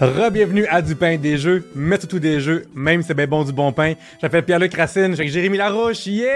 Re-bienvenue 0.00 0.66
à 0.70 0.80
Du 0.80 0.96
pain 0.96 1.18
des 1.18 1.36
jeux, 1.36 1.62
mais 1.74 1.98
tout 1.98 2.18
des 2.18 2.40
jeux, 2.40 2.64
même 2.74 3.02
si 3.02 3.08
c'est 3.08 3.14
bien 3.14 3.26
bon 3.26 3.44
du 3.44 3.52
bon 3.52 3.70
pain. 3.70 3.92
J'appelle 4.22 4.42
Pierre-Luc 4.44 4.72
Racine, 4.74 5.08
je 5.10 5.12
suis 5.14 5.20
avec 5.20 5.30
Jérémy 5.32 5.58
Larouche, 5.58 6.06
yeah! 6.06 6.30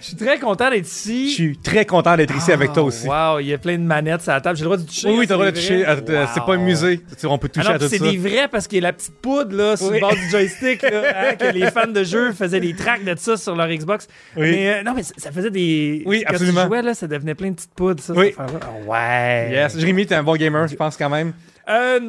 Je 0.00 0.06
suis 0.06 0.16
très 0.16 0.38
content 0.38 0.70
d'être 0.70 0.84
Je 0.84 0.88
ici. 0.90 1.30
suis 1.30 1.58
très 1.58 1.84
content 1.84 2.16
d'être 2.16 2.34
ici 2.36 2.52
avec 2.52 2.72
toi 2.72 2.84
aussi. 2.84 3.08
Wow, 3.08 3.40
il 3.40 3.46
y 3.48 3.52
a 3.52 3.58
plein 3.58 3.76
de 3.76 3.82
manettes 3.82 4.22
sur 4.22 4.30
la 4.30 4.40
table. 4.40 4.56
J'ai 4.56 4.62
le 4.62 4.66
droit 4.68 4.76
de 4.76 4.84
toucher. 4.84 5.08
Oui, 5.08 5.16
oui, 5.18 5.26
t'as 5.26 5.34
le 5.34 5.38
droit 5.40 5.50
de 5.50 5.56
c'est 5.56 5.62
toucher. 5.62 5.88
euh, 5.88 6.26
C'est 6.32 6.44
pas 6.44 6.54
un 6.54 6.58
musée. 6.58 7.00
On 7.24 7.38
peut 7.38 7.48
Ah 7.50 7.54
toucher 7.54 7.68
non, 7.68 7.74
à 7.74 7.78
tout 7.78 7.84
ça. 7.84 7.90
c'est 7.90 7.98
des 7.98 8.16
vrais 8.18 8.46
parce 8.48 8.68
qu'il 8.68 8.76
y 8.76 8.80
a 8.80 8.82
la 8.88 8.92
petite 8.92 9.14
poudre 9.20 9.56
là, 9.56 9.76
sur 9.76 9.88
Oui. 9.88 9.94
le 9.94 10.00
bord 10.00 10.12
du 10.14 10.28
joystick 10.30 10.82
là, 10.82 10.90
hein, 11.32 11.34
que 11.36 11.46
les 11.52 11.68
fans 11.72 11.88
de 11.88 12.04
jeux 12.04 12.32
faisaient 12.32 12.60
des 12.60 12.74
tracks 12.74 13.04
de 13.04 13.14
ça 13.18 13.36
sur 13.36 13.56
leur 13.56 13.66
Xbox. 13.68 14.06
Oui. 14.36 14.50
Mais 14.52 14.74
euh, 14.74 14.82
non, 14.84 14.92
mais 14.94 15.02
ça 15.02 15.32
faisait 15.32 15.50
des. 15.50 16.02
Oui, 16.06 16.22
quand 16.24 16.34
absolument. 16.34 16.62
tu 16.62 16.66
jouais 16.68 16.82
là, 16.82 16.94
ça 16.94 17.08
devenait 17.08 17.34
plein 17.34 17.50
de 17.50 17.54
petites 17.56 17.74
poudres. 17.74 18.02
Ça, 18.02 18.12
Oui. 18.14 18.32
Ah 18.38 18.46
ouais. 18.86 19.50
Yes. 19.52 19.76
Jérémy, 19.76 20.06
t'es 20.06 20.14
un 20.14 20.22
bon 20.22 20.36
gamer, 20.36 20.68
je 20.68 20.76
pense 20.76 20.96
quand 20.96 21.10
même. 21.10 21.32
Euh, 21.68 22.00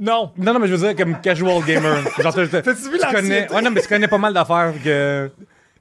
non. 0.00 0.30
Non, 0.36 0.52
non, 0.54 0.58
mais 0.60 0.68
je 0.68 0.74
veux 0.74 0.86
dire 0.86 0.96
comme 0.96 1.20
casual 1.20 1.62
gamer. 1.64 1.98
Genre, 2.22 2.34
tu, 2.34 2.42
vu 2.42 2.98
connais. 3.12 3.50
Ouais, 3.52 3.62
non, 3.62 3.70
mais 3.70 3.80
tu 3.82 3.88
connais 3.88 4.06
pas 4.08 4.18
mal 4.18 4.32
d'affaires 4.32 4.72
que, 4.84 5.28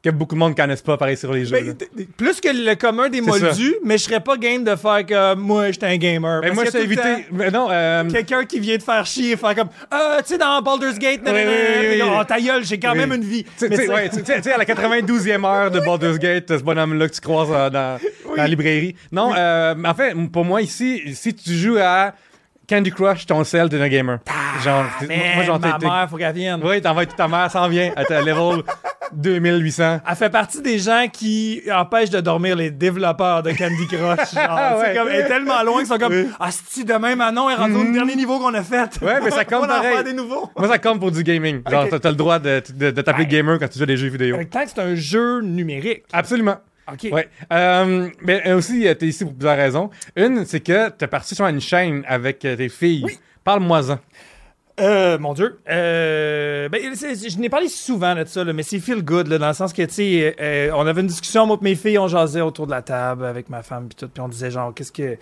que 0.04 0.10
beaucoup 0.10 0.34
de 0.34 0.40
monde 0.40 0.55
connaissent 0.55 0.82
pas, 0.82 0.98
pareil, 0.98 1.16
sur 1.18 1.32
les 1.34 1.46
jeux. 1.46 1.55
là. 1.60 1.74
Ben, 1.96 2.05
plus 2.18 2.41
que 2.41 2.50
le 2.50 2.74
commun 2.76 3.10
des 3.10 3.22
moldus, 3.22 3.76
mais 3.86 4.00
je 4.00 4.05
serais 4.05 4.20
pas 4.20 4.38
game 4.38 4.64
de 4.64 4.76
faire 4.76 5.05
comme 5.05 5.40
moi, 5.41 5.70
j'étais 5.72 5.86
un 5.86 5.98
gamer. 5.98 6.41
Ben, 6.41 6.48
Parce 6.48 6.55
moi, 6.55 6.66
je 6.66 6.72
t'ai 6.72 6.84
invité. 6.84 7.26
Mais 7.32 7.52
non, 7.52 7.68
euh, 7.70 8.10
Quelqu'un 8.10 8.44
qui 8.46 8.60
vient 8.60 8.78
te 8.80 8.84
faire 8.84 9.05
chier 9.05 9.34
et 9.34 9.38
faire 9.38 9.54
comme 9.54 9.70
euh, 9.94 10.18
tu 10.20 10.30
sais, 10.34 10.38
dans 10.40 10.62
Baldur's 10.64 10.98
Gate, 10.98 11.22
Oui, 11.24 11.32
oui, 11.36 11.44
oui, 11.46 12.02
oui. 12.02 12.10
oh, 12.20 12.24
ta 12.24 12.40
gueule, 12.41 12.64
j'ai 12.66 12.80
quand 12.80 12.96
même 12.96 13.14
une 13.14 13.24
vie. 13.24 13.44
Tu 13.44 13.52
sais- 13.60 13.70
Mais 13.70 13.88
ouais, 13.88 14.10
à 14.52 14.58
la 14.58 14.66
92e 14.66 15.46
heure 15.46 15.70
de 15.70 15.80
Baldur's 15.80 16.18
Gate, 16.18 16.58
ce 16.58 16.64
bonhomme-là 16.64 17.08
que 17.08 17.14
tu 17.14 17.21
croises 17.21 17.49
euh, 17.52 17.70
dans, 17.70 17.99
dans 18.26 18.34
la 18.36 18.48
librairie. 18.48 18.96
Non, 19.12 19.32
euh, 19.38 19.76
en 19.86 19.93
fait, 19.93 20.16
pour 20.32 20.43
moi, 20.46 20.62
ici, 20.64 21.04
si 21.14 21.36
tu 21.36 21.54
joues 21.54 21.77
à 21.80 22.14
Candy 22.70 22.91
Crush, 22.91 23.26
ton 23.26 23.43
sel, 23.46 23.70
t'es 23.70 23.79
un 23.82 23.87
gamer. 23.87 24.20
Genre, 24.62 24.84
Ah, 24.85 24.91
c'est- 24.99 25.07
man, 25.07 25.18
moi, 25.35 25.43
j'en 25.46 25.57
ma 25.60 25.77
mère, 25.77 26.07
faut 26.10 26.18
qu'elle 26.18 26.35
vienne. 26.35 26.60
Oui, 26.63 26.82
t'envoies 26.82 27.05
toute 27.05 27.15
ta 27.15 27.27
mère, 27.29 27.49
s'en 27.49 27.70
vient. 27.70 27.93
À 27.96 28.04
ta 28.04 28.20
level 28.21 28.62
2800. 29.13 30.01
Elle 30.09 30.15
fait 30.18 30.29
partie 30.29 30.62
des 30.62 30.77
gens 30.77 31.05
qui 31.12 31.62
empêchent 31.74 32.09
de 32.09 32.20
dormir 32.20 32.57
les 32.57 32.70
développeurs 32.70 33.41
de 33.41 33.51
Candy 33.51 33.87
Crush. 33.87 34.34
Genre, 34.34 34.43
Ah 34.49 34.77
ouais. 34.79 34.93
comme, 34.96 35.07
elle 35.09 35.21
est 35.21 35.27
tellement 35.27 35.63
loin 35.63 35.77
qu'ils 35.77 35.87
sont 35.87 35.98
comme 35.98 36.12
Oui. 36.12 36.27
Ah, 36.41 36.49
si 36.51 36.84
demain 36.84 37.15
Manon 37.15 37.49
est 37.49 37.55
rendu 37.55 37.76
au 37.76 37.91
dernier 37.93 38.15
niveau 38.18 38.37
qu'on 38.40 38.54
a 38.54 38.63
fait. 38.63 39.02
Ouais, 39.02 39.21
mais 39.24 39.31
ça 39.31 39.46
compte 39.46 39.68
pareil. 39.68 40.04
des 40.04 40.13
nouveaux. 40.13 40.49
Moi, 40.57 40.68
ça 40.68 40.77
compte 40.77 40.99
pour 40.99 41.12
du 41.12 41.24
gaming. 41.24 41.62
Genre, 41.70 41.84
Ok. 41.85 41.90
t'as- 41.91 41.99
t'as 41.99 42.09
le 42.09 42.15
droit 42.15 42.40
de, 42.40 42.62
de, 42.74 42.91
de 42.91 43.02
t'appeler 43.02 43.24
Ouais. 43.24 43.29
gamer 43.31 43.59
quand 43.59 43.68
tu 43.70 43.77
joues 43.77 43.84
à 43.84 43.87
des 43.87 43.98
jeux 43.98 44.09
vidéo. 44.09 44.37
Tant 44.52 44.63
que 44.63 44.70
c'est 44.76 44.81
un 44.81 44.96
jeu 44.96 45.40
numérique. 45.41 46.04
Absolument. 46.12 46.57
OK. 46.91 47.10
Ouais. 47.12 47.27
Euh, 47.52 48.10
mais 48.21 48.48
euh, 48.48 48.57
aussi, 48.57 48.88
euh, 48.88 48.93
t'es 48.93 49.07
ici 49.07 49.24
pour 49.24 49.34
plusieurs 49.34 49.57
raisons. 49.57 49.90
Une, 50.16 50.46
c'est 50.46 50.62
que 50.62 50.90
t'es 50.90 51.07
parti 51.07 51.35
sur 51.35 51.46
une 51.46 51.60
chaîne 51.62 52.04
avec 52.07 52.43
euh, 52.46 52.55
tes 52.55 52.70
filles. 52.70 53.05
Parle-moi-en. 53.43 53.99
Euh, 54.80 55.18
mon 55.18 55.34
Dieu. 55.34 55.58
Euh, 55.70 56.70
ben, 56.70 56.80
je 56.94 57.38
n'ai 57.40 57.50
parlé 57.50 57.68
souvent 57.68 58.14
de 58.14 58.24
ça, 58.26 58.44
là, 58.44 58.54
mais 58.54 58.62
c'est 58.62 58.80
feel 58.80 59.02
good, 59.04 59.28
là, 59.28 59.40
dans 59.40 59.48
le 59.48 59.54
sens 59.54 59.74
que, 59.74 59.82
tu 59.82 59.94
sais, 59.94 60.36
euh, 60.40 60.70
on 60.76 60.86
avait 60.86 61.02
une 61.02 61.08
discussion, 61.08 61.48
moi 61.48 61.58
et 61.60 61.64
mes 61.64 61.74
filles, 61.76 61.98
on 61.98 62.08
jasait 62.08 62.42
autour 62.42 62.68
de 62.68 62.72
la 62.72 62.84
table 62.84 63.26
avec 63.26 63.50
ma 63.50 63.64
femme, 63.64 63.88
puis 63.88 63.96
tout, 63.96 64.08
puis 64.08 64.22
on 64.22 64.28
disait, 64.28 64.52
genre, 64.52 64.72
qu'est-ce 64.75 64.92
que. 64.92 65.18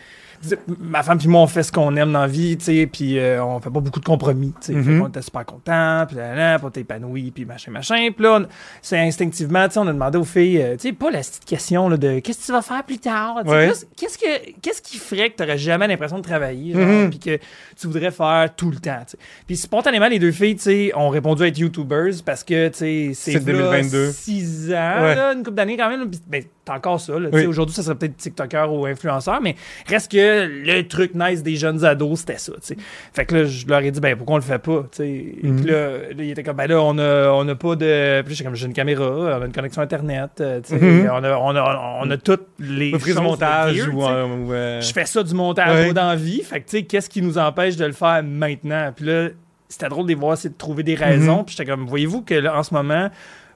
Ma 0.79 1.01
femme 1.01 1.17
puis 1.17 1.29
moi, 1.29 1.41
on 1.41 1.47
fait 1.47 1.63
ce 1.63 1.71
qu'on 1.71 1.95
aime 1.95 2.11
dans 2.11 2.19
la 2.21 2.27
vie, 2.27 2.57
tu 2.57 2.65
sais, 2.65 2.85
puis 2.91 3.17
euh, 3.17 3.41
on 3.43 3.59
fait 3.61 3.69
pas 3.69 3.79
beaucoup 3.79 4.01
de 4.01 4.05
compromis, 4.05 4.53
tu 4.59 4.67
sais. 4.67 4.73
Fait 4.73 4.79
Mhm. 4.89 5.01
qu'on 5.01 5.07
était 5.07 5.21
super 5.21 5.45
contents, 5.45 6.03
puis 6.05 6.17
là, 6.17 6.35
là, 6.35 6.57
puis 6.57 6.65
on 6.65 6.69
était 6.69 6.81
épanouis, 6.81 7.31
puis 7.31 7.45
machin, 7.45 7.71
machin. 7.71 8.09
Puis 8.13 8.23
là, 8.23 8.39
on- 8.41 8.47
c'est 8.81 8.99
instinctivement, 8.99 9.65
tu 9.67 9.75
sais, 9.75 9.79
on 9.79 9.87
a 9.87 9.93
demandé 9.93 10.17
aux 10.17 10.25
filles, 10.25 10.61
euh, 10.61 10.73
tu 10.75 10.89
sais, 10.89 10.93
pas 10.93 11.09
la 11.09 11.19
petite 11.19 11.45
question 11.45 11.87
là, 11.87 11.95
de 11.95 12.19
qu'est-ce 12.19 12.39
que 12.41 12.45
tu 12.47 12.51
vas 12.51 12.61
faire 12.61 12.83
plus 12.83 12.99
tard, 12.99 13.37
tu 13.43 13.49
sais, 13.49 13.55
Ouais. 13.55 13.71
qu'est-ce 13.95 14.17
que 14.17 14.59
qu'est-ce 14.61 14.81
qui 14.81 14.97
ferait 14.97 15.29
que 15.29 15.37
tu 15.37 15.43
n'aurais 15.43 15.57
jamais 15.57 15.87
l'impression 15.87 16.17
de 16.17 16.23
travailler, 16.23 16.73
genre, 16.73 16.81
Mhm. 16.85 17.09
puis 17.09 17.19
que 17.19 17.37
tu 17.79 17.87
voudrais 17.87 18.11
faire 18.11 18.49
tout 18.55 18.69
le 18.69 18.77
temps, 18.77 18.99
tu 19.07 19.11
sais. 19.11 19.17
Puis 19.47 19.57
spontanément, 19.57 20.07
les 20.07 20.17
deux 20.17 20.31
filles, 20.31 20.55
tu 20.55 20.63
sais, 20.63 20.91
ont 20.95 21.09
répondu 21.09 21.43
à 21.43 21.47
être 21.47 21.57
YouTubers 21.59 22.13
parce 22.25 22.43
que, 22.43 22.67
tu 22.69 22.77
sais, 22.77 23.11
c'est 23.13 23.31
C'est 23.33 23.45
2022. 23.45 24.11
6 24.11 24.71
ans, 24.73 25.01
Ouais. 25.03 25.13
là, 25.15 25.33
une 25.33 25.43
couple 25.43 25.55
d'années 25.55 25.77
quand 25.77 25.87
même. 25.89 26.09
puis, 26.09 26.19
Ben, 26.27 26.43
t'as 26.65 26.77
encore 26.77 26.99
ça, 26.99 27.19
là. 27.19 27.29
Oui. 27.31 27.45
Aujourd'hui, 27.45 27.75
ça 27.75 27.83
serait 27.83 27.93
peut-être 27.93 28.17
TikToker 28.17 28.73
ou 28.73 28.87
influenceur, 28.87 29.39
mais 29.41 29.55
reste 29.87 30.11
que 30.11 30.47
le 30.65 30.81
truc 30.87 31.11
nice 31.13 31.43
des 31.43 31.57
jeunes 31.57 31.85
ados, 31.85 32.21
c'était 32.21 32.39
ça, 32.39 32.53
tu 32.53 32.59
sais. 32.63 32.77
Fait 33.13 33.25
que 33.25 33.35
là, 33.35 33.45
je 33.45 33.67
leur 33.67 33.81
ai 33.81 33.91
dit, 33.91 33.99
ben, 33.99 34.15
pourquoi 34.15 34.33
on 34.33 34.37
le 34.37 34.43
fait 34.43 34.57
pas, 34.57 34.81
tu 34.91 34.97
sais? 34.97 35.25
Mhm. 35.43 35.61
Puis 35.61 35.71
là, 35.71 35.89
là, 35.97 36.23
ils 36.23 36.31
étaient 36.31 36.41
comme, 36.41 36.57
ben 36.57 36.65
là, 36.67 36.81
on 36.81 36.97
a, 36.97 37.29
on 37.29 37.47
a 37.47 37.53
pas 37.55 37.75
de. 37.75 38.23
Puis 38.23 38.35
comme, 38.43 38.55
j'ai 38.55 38.65
une 38.65 38.73
caméra, 38.73 39.05
on 39.37 39.41
a 39.43 39.45
une 39.45 39.51
connexion 39.53 39.83
Internet, 39.83 40.31
euh, 40.41 40.59
tu 40.61 40.69
sais. 40.75 40.83
Mhm. 40.83 41.07
On, 41.13 41.23
a, 41.23 41.37
on, 41.37 41.55
a, 41.55 41.99
on 42.03 42.09
a 42.09 42.17
toutes 42.17 42.47
les. 42.59 42.91
Prise 42.93 43.13
de 43.13 43.19
montage 43.19 43.75
gear, 43.75 43.93
ou. 43.95 44.03
euh, 44.03 44.25
euh, 44.51 44.81
Je 44.81 44.91
fais 44.91 45.05
ça 45.05 45.21
du 45.21 45.35
montage 45.35 45.87
Ouais. 45.89 45.93
dans 45.93 46.07
la 46.07 46.15
vie. 46.15 46.41
Fait 46.41 46.61
que, 46.61 46.67
tu 46.67 46.77
sais, 46.77 46.83
qu'est-ce 46.83 47.09
qui 47.11 47.21
nous 47.21 47.37
empêche 47.37 47.75
de 47.75 47.85
le 47.85 47.91
faire 47.93 48.23
maintenant? 48.23 48.91
Puis 48.95 49.05
là, 49.05 49.27
c'était 49.75 49.89
drôle 49.89 50.05
de 50.05 50.09
les 50.09 50.15
voir, 50.15 50.37
c'est 50.37 50.49
de 50.49 50.57
trouver 50.57 50.83
des 50.83 50.95
raisons. 50.95 51.39
Mhm. 51.39 51.45
Puis 51.45 51.55
j'étais 51.57 51.69
comme, 51.69 51.85
voyez-vous 51.85 52.21
que 52.21 52.33
là, 52.33 52.57
en 52.57 52.63
ce 52.63 52.73
moment, 52.73 53.09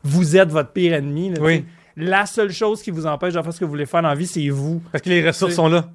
vous 0.03 0.35
êtes 0.35 0.50
votre 0.50 0.72
pire 0.72 0.94
ennemi. 0.94 1.30
là, 1.30 1.41
Oui. 1.41 1.66
La 1.96 2.25
seule 2.25 2.52
chose 2.52 2.81
qui 2.81 2.91
vous 2.91 3.06
empêche 3.06 3.34
de 3.34 3.41
faire 3.41 3.53
ce 3.53 3.59
que 3.59 3.66
vous 3.66 3.72
voulez 3.72 3.85
faire 3.85 4.02
dans 4.02 4.09
la 4.09 4.16
vie, 4.16 4.28
c'est 4.28 4.47
vous. 4.50 4.81
Parce 4.91 5.02
que 5.02 5.09
les 5.09 5.25
ressources 5.25 5.56
sont 5.56 5.68
là. 5.68 5.90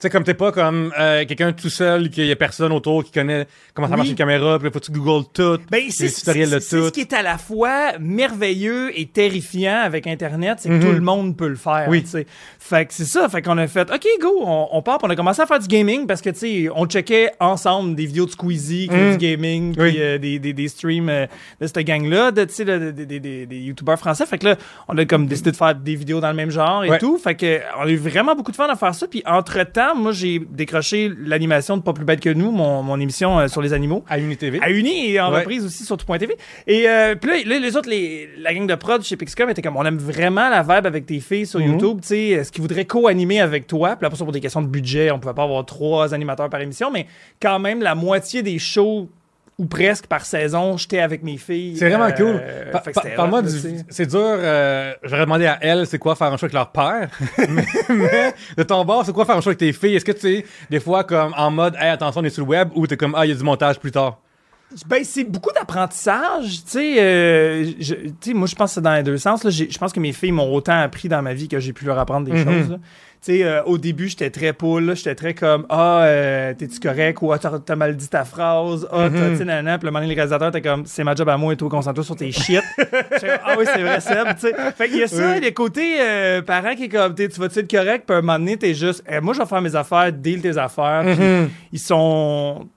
Tu 0.00 0.06
sais, 0.06 0.10
comme 0.10 0.24
t'es 0.24 0.32
pas 0.32 0.50
comme 0.50 0.94
euh, 0.98 1.26
quelqu'un 1.26 1.52
tout 1.52 1.68
seul, 1.68 2.08
qu'il 2.08 2.24
y 2.24 2.32
a 2.32 2.36
personne 2.36 2.72
autour 2.72 3.04
qui 3.04 3.12
connaît 3.12 3.46
comment 3.74 3.86
ça 3.86 3.92
Oui. 3.92 3.98
marche 3.98 4.08
une 4.08 4.14
caméra, 4.16 4.58
puis 4.58 4.68
là, 4.68 4.72
faut 4.72 4.78
que 4.80 4.84
tu 4.86 4.92
googles 4.92 5.26
tout. 5.30 5.58
Ben, 5.70 5.82
les 5.84 5.90
c'est 5.90 6.08
tutoriels 6.10 6.48
de 6.48 6.58
c'est- 6.58 6.80
c'est 6.80 6.86
ce 6.86 6.90
qui 6.90 7.00
est 7.00 7.12
à 7.12 7.20
la 7.20 7.36
fois 7.36 7.98
merveilleux 7.98 8.98
et 8.98 9.04
terrifiant 9.06 9.76
avec 9.84 10.06
Internet, 10.06 10.56
c'est 10.60 10.70
que 10.70 10.74
Mhm. 10.74 10.80
tout 10.80 10.92
le 10.92 11.00
monde 11.00 11.36
peut 11.36 11.48
le 11.48 11.56
faire. 11.56 11.84
Oui. 11.88 12.02
tu 12.02 12.08
sais. 12.08 12.26
Fait 12.58 12.86
que 12.86 12.94
c'est 12.94 13.04
ça. 13.04 13.28
Fait 13.28 13.42
qu'on 13.42 13.58
a 13.58 13.66
fait, 13.66 13.90
OK, 13.92 14.06
go, 14.22 14.40
on, 14.42 14.68
on 14.72 14.80
part. 14.80 14.98
on 15.02 15.10
a 15.10 15.16
commencé 15.16 15.42
à 15.42 15.46
faire 15.46 15.58
du 15.58 15.66
gaming 15.68 16.06
parce 16.06 16.22
que, 16.22 16.30
tu 16.30 16.38
sais, 16.38 16.68
on 16.74 16.86
checkait 16.86 17.32
ensemble 17.38 17.94
des 17.94 18.06
vidéos 18.06 18.24
de 18.24 18.30
Squeezie 18.30 18.88
Mhm. 18.90 19.10
du 19.12 19.16
gaming, 19.18 19.74
Oui. 19.78 19.90
puis 19.92 20.00
euh, 20.02 20.16
des, 20.16 20.38
des, 20.38 20.54
des 20.54 20.68
streams 20.68 21.08
euh, 21.10 21.26
de 21.60 21.66
cette 21.66 21.78
gang-là, 21.80 22.30
de, 22.30 22.44
tu 22.44 22.54
sais, 22.54 22.64
de- 22.64 22.90
de- 22.90 23.04
des- 23.04 23.20
des- 23.20 23.44
des 23.46 23.58
YouTubeurs 23.58 23.98
français. 23.98 24.24
Fait 24.24 24.38
que 24.38 24.46
là, 24.46 24.56
on 24.88 24.96
a 24.96 25.04
comme 25.04 25.26
décidé 25.26 25.50
de 25.50 25.56
faire 25.56 25.74
des 25.74 25.94
vidéos 25.94 26.20
dans 26.20 26.30
le 26.30 26.36
même 26.36 26.50
genre 26.50 26.84
et 26.84 26.90
Ouais. 26.90 26.98
tout. 26.98 27.18
Fait 27.18 27.34
que 27.34 27.60
on 27.78 27.82
a 27.82 27.88
eu 27.90 27.96
vraiment 27.96 28.34
beaucoup 28.34 28.50
de 28.52 28.56
fun 28.56 28.66
à 28.68 28.76
faire 28.76 28.94
ça. 28.94 29.06
Puis 29.06 29.22
entre-temps, 29.26 29.89
moi, 29.94 30.12
j'ai 30.12 30.38
décroché 30.38 31.10
l'animation 31.18 31.76
de 31.76 31.82
Pas 31.82 31.92
plus 31.92 32.04
bête 32.04 32.20
que 32.20 32.30
nous, 32.30 32.50
mon, 32.50 32.82
mon 32.82 32.98
émission 33.00 33.38
euh, 33.38 33.48
sur 33.48 33.62
les 33.62 33.72
animaux 33.72 34.04
À 34.08 34.18
Unité 34.18 34.52
à 34.62 34.70
Uni 34.70 35.10
et 35.10 35.20
en 35.20 35.30
Ouais. 35.32 35.40
reprise 35.40 35.64
aussi 35.64 35.84
sur 35.84 35.96
tout.tv. 35.96 36.36
Et 36.66 36.88
euh, 36.88 37.14
puis 37.14 37.30
là, 37.30 37.36
là, 37.54 37.58
les 37.58 37.76
autres, 37.76 37.88
les, 37.88 38.28
la 38.38 38.52
gang 38.54 38.66
de 38.66 38.74
prod 38.74 39.02
chez 39.02 39.16
Pixcom 39.16 39.48
étaient 39.50 39.62
comme, 39.62 39.76
on 39.76 39.84
aime 39.84 39.98
vraiment 39.98 40.48
la 40.48 40.62
vibe 40.62 40.86
avec 40.86 41.06
tes 41.06 41.20
filles 41.20 41.46
sur 41.46 41.60
Mhm. 41.60 41.72
YouTube, 41.72 41.98
tu 42.02 42.08
sais, 42.08 42.20
est-ce 42.30 42.52
qu'ils 42.52 42.62
voudraient 42.62 42.84
co-animer 42.86 43.40
avec 43.40 43.66
toi? 43.66 43.96
Puis 43.96 44.04
là, 44.04 44.10
pour 44.10 44.18
ça, 44.18 44.24
pour 44.24 44.32
des 44.32 44.40
questions 44.40 44.62
de 44.62 44.66
budget, 44.68 45.10
on 45.10 45.18
pouvait 45.18 45.34
pas 45.34 45.44
avoir 45.44 45.64
trois 45.66 46.12
animateurs 46.14 46.48
par 46.50 46.60
émission, 46.60 46.90
mais 46.90 47.06
quand 47.40 47.58
même, 47.58 47.82
la 47.82 47.94
moitié 47.94 48.42
des 48.42 48.58
shows 48.58 49.08
ou 49.60 49.66
presque 49.66 50.06
par 50.06 50.24
saison, 50.24 50.76
j'étais 50.78 51.00
avec 51.00 51.22
mes 51.22 51.36
filles. 51.36 51.76
C'est 51.76 51.88
vraiment 51.90 52.06
Euh, 52.06 52.10
cool. 52.12 52.72
Pa- 52.72 52.78
que 52.78 52.90
pa- 52.92 53.02
c'était 53.02 53.14
Parle-moi 53.14 53.42
du. 53.42 53.48
C'est 53.90 54.06
dur. 54.06 54.18
euh, 54.20 54.94
J'aurais 55.04 55.20
demandé 55.26 55.44
à 55.46 55.58
elle, 55.60 55.86
c'est 55.86 55.98
quoi 55.98 56.14
faire 56.16 56.28
un 56.32 56.36
show 56.38 56.46
avec 56.46 56.54
leur 56.54 56.72
père? 56.72 57.10
mais, 57.48 57.64
mais 57.90 58.34
de 58.56 58.62
ton 58.62 58.84
bord, 58.84 59.04
c'est 59.04 59.12
quoi 59.12 59.24
faire 59.26 59.36
un 59.36 59.40
show 59.42 59.50
avec 59.50 59.58
tes 59.58 59.72
filles? 59.74 59.96
Est-ce 59.96 60.04
que 60.04 60.12
tu 60.12 60.34
es 60.38 60.46
des 60.70 60.80
fois 60.80 61.04
comme 61.04 61.34
en 61.36 61.50
mode, 61.50 61.74
hey, 61.78 61.90
attention, 61.90 62.22
on 62.22 62.24
est 62.24 62.30
sur 62.30 62.42
le 62.44 62.48
web 62.50 62.70
ou 62.74 62.86
t'es 62.86 62.96
comme, 62.96 63.14
ah, 63.16 63.26
il 63.26 63.28
y 63.28 63.32
a 63.32 63.36
du 63.36 63.44
montage 63.44 63.78
plus 63.78 63.92
tard? 63.92 64.18
Ben, 64.86 65.02
c'est 65.04 65.24
beaucoup 65.24 65.50
d'apprentissage. 65.52 66.62
Tu 66.64 66.70
sais, 66.70 66.94
euh, 66.98 67.64
moi, 68.34 68.46
je 68.46 68.54
pense 68.54 68.70
que 68.70 68.74
c'est 68.76 68.80
dans 68.80 68.94
les 68.94 69.02
deux 69.02 69.18
sens. 69.18 69.48
Je 69.48 69.78
pense 69.78 69.92
que 69.92 70.00
mes 70.00 70.12
filles 70.12 70.32
m'ont 70.32 70.52
autant 70.54 70.78
appris 70.80 71.08
dans 71.08 71.22
ma 71.22 71.34
vie 71.34 71.48
que 71.48 71.58
j'ai 71.58 71.72
pu 71.72 71.84
leur 71.84 71.98
apprendre 71.98 72.26
des 72.26 72.32
Mhm. 72.32 72.44
choses. 72.44 72.70
là. 72.70 72.76
Tu 73.22 73.32
sais, 73.36 73.44
euh, 73.44 73.62
au 73.64 73.76
début, 73.76 74.08
j'étais 74.08 74.30
très 74.30 74.52
poule. 74.54 74.84
là. 74.84 74.94
J'étais 74.94 75.14
très 75.14 75.34
comme 75.34 75.66
Ah, 75.68 76.02
euh, 76.04 76.54
t'es-tu 76.54 76.80
correct? 76.80 77.18
Ou 77.20 77.32
Ah, 77.32 77.38
t'as 77.38 77.58
t'as 77.58 77.76
mal 77.76 77.94
dit 77.96 78.08
ta 78.08 78.24
phrase. 78.24 78.86
Ah, 78.90 78.96
t'as, 78.96 79.08
Mhm. 79.10 79.30
tu 79.32 79.36
sais, 79.38 79.44
nanana. 79.44 79.76
Puis 79.76 79.86
le 79.86 79.92
moment 79.92 80.06
le 80.06 80.14
réalisateur, 80.14 80.50
t'es 80.52 80.62
comme 80.62 80.86
C'est 80.86 81.04
ma 81.04 81.14
job 81.14 81.28
à 81.28 81.36
moi 81.36 81.52
et 81.52 81.56
toi, 81.56 81.68
concentre-toi 81.68 82.04
sur 82.04 82.16
tes 82.16 82.30
shit. 82.32 82.62
Ah 83.44 83.56
oui, 83.58 83.64
c'est 83.74 83.82
vrai, 83.82 84.00
Seb. 84.00 84.26
Tu 84.36 84.40
sais. 84.48 84.54
Fait 84.76 84.88
qu'il 84.88 84.98
y 84.98 85.02
a 85.02 85.08
ça, 85.08 85.32
Oui. 85.34 85.40
les 85.40 85.52
côtés 85.52 85.96
euh, 86.00 86.40
parents 86.42 86.74
qui 86.74 86.84
est 86.84 86.88
comme 86.88 87.14
Tu 87.14 87.26
vas-tu 87.28 87.58
être 87.58 87.70
correct? 87.70 88.04
Puis 88.06 88.14
à 88.14 88.18
un 88.18 88.22
moment 88.22 88.38
donné, 88.38 88.56
t'es 88.56 88.72
juste 88.72 89.02
Eh, 89.10 89.20
Moi, 89.20 89.34
je 89.34 89.40
vais 89.40 89.46
faire 89.46 89.60
mes 89.60 89.74
affaires, 89.74 90.10
deal 90.12 90.40
tes 90.40 90.56
affaires. 90.56 91.02
Puis 91.04 91.14
Mhm. 91.16 91.50
ils 91.72 91.78
sont. 91.78 92.68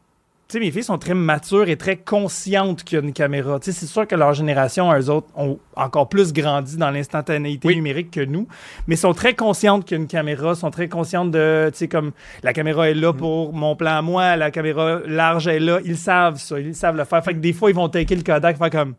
Tu 0.50 0.60
sais, 0.60 0.66
mes 0.66 0.72
filles 0.72 0.84
sont 0.84 0.98
très 1.00 1.14
matures 1.16 1.68
et 1.70 1.78
très 1.78 1.96
conscientes 1.96 2.84
qu'il 2.84 2.98
y 3.00 3.02
a 3.02 3.04
une 3.04 3.14
caméra. 3.14 3.60
Tu 3.60 3.72
sais, 3.72 3.80
c'est 3.80 3.86
sûr 3.88 4.06
que 4.06 4.14
leur 4.16 4.34
génération, 4.34 4.94
eux 4.94 5.10
autres, 5.10 5.28
ont 5.36 5.58
encore 5.76 6.10
plus 6.10 6.32
grandi 6.34 6.78
dans 6.78 6.92
l'instantanéité 6.92 7.70
Oui. 7.70 7.76
numérique 7.76 8.12
que 8.12 8.24
nous, 8.24 8.48
mais 8.86 8.96
sont 8.96 9.14
très 9.14 9.34
conscientes 9.34 9.86
qu'il 9.86 9.98
y 9.98 10.00
a 10.00 10.02
une 10.02 10.08
caméra, 10.08 10.54
sont 10.54 10.70
très 10.70 10.90
conscientes 10.90 11.32
de, 11.32 11.70
tu 11.72 11.78
sais, 11.80 11.88
comme 11.88 12.12
la 12.44 12.54
caméra 12.54 12.90
est 12.90 12.94
là 12.94 13.14
pour 13.14 13.54
mon 13.54 13.76
plan 13.76 13.98
à 13.98 14.02
moi, 14.02 14.36
la 14.36 14.52
caméra 14.52 15.00
large 15.08 15.48
est 15.48 15.60
là. 15.60 15.80
Ils 15.86 15.98
savent 15.98 16.38
ça, 16.38 16.60
ils 16.60 16.76
savent 16.76 16.98
le 16.98 17.06
faire. 17.06 17.24
Fait 17.24 17.34
que 17.34 17.40
des 17.40 17.54
fois, 17.54 17.70
ils 17.72 17.76
vont 17.76 17.90
taker 17.90 18.16
le 18.16 18.24
Kodak, 18.24 18.58
faire 18.58 18.70
comme 18.70 18.94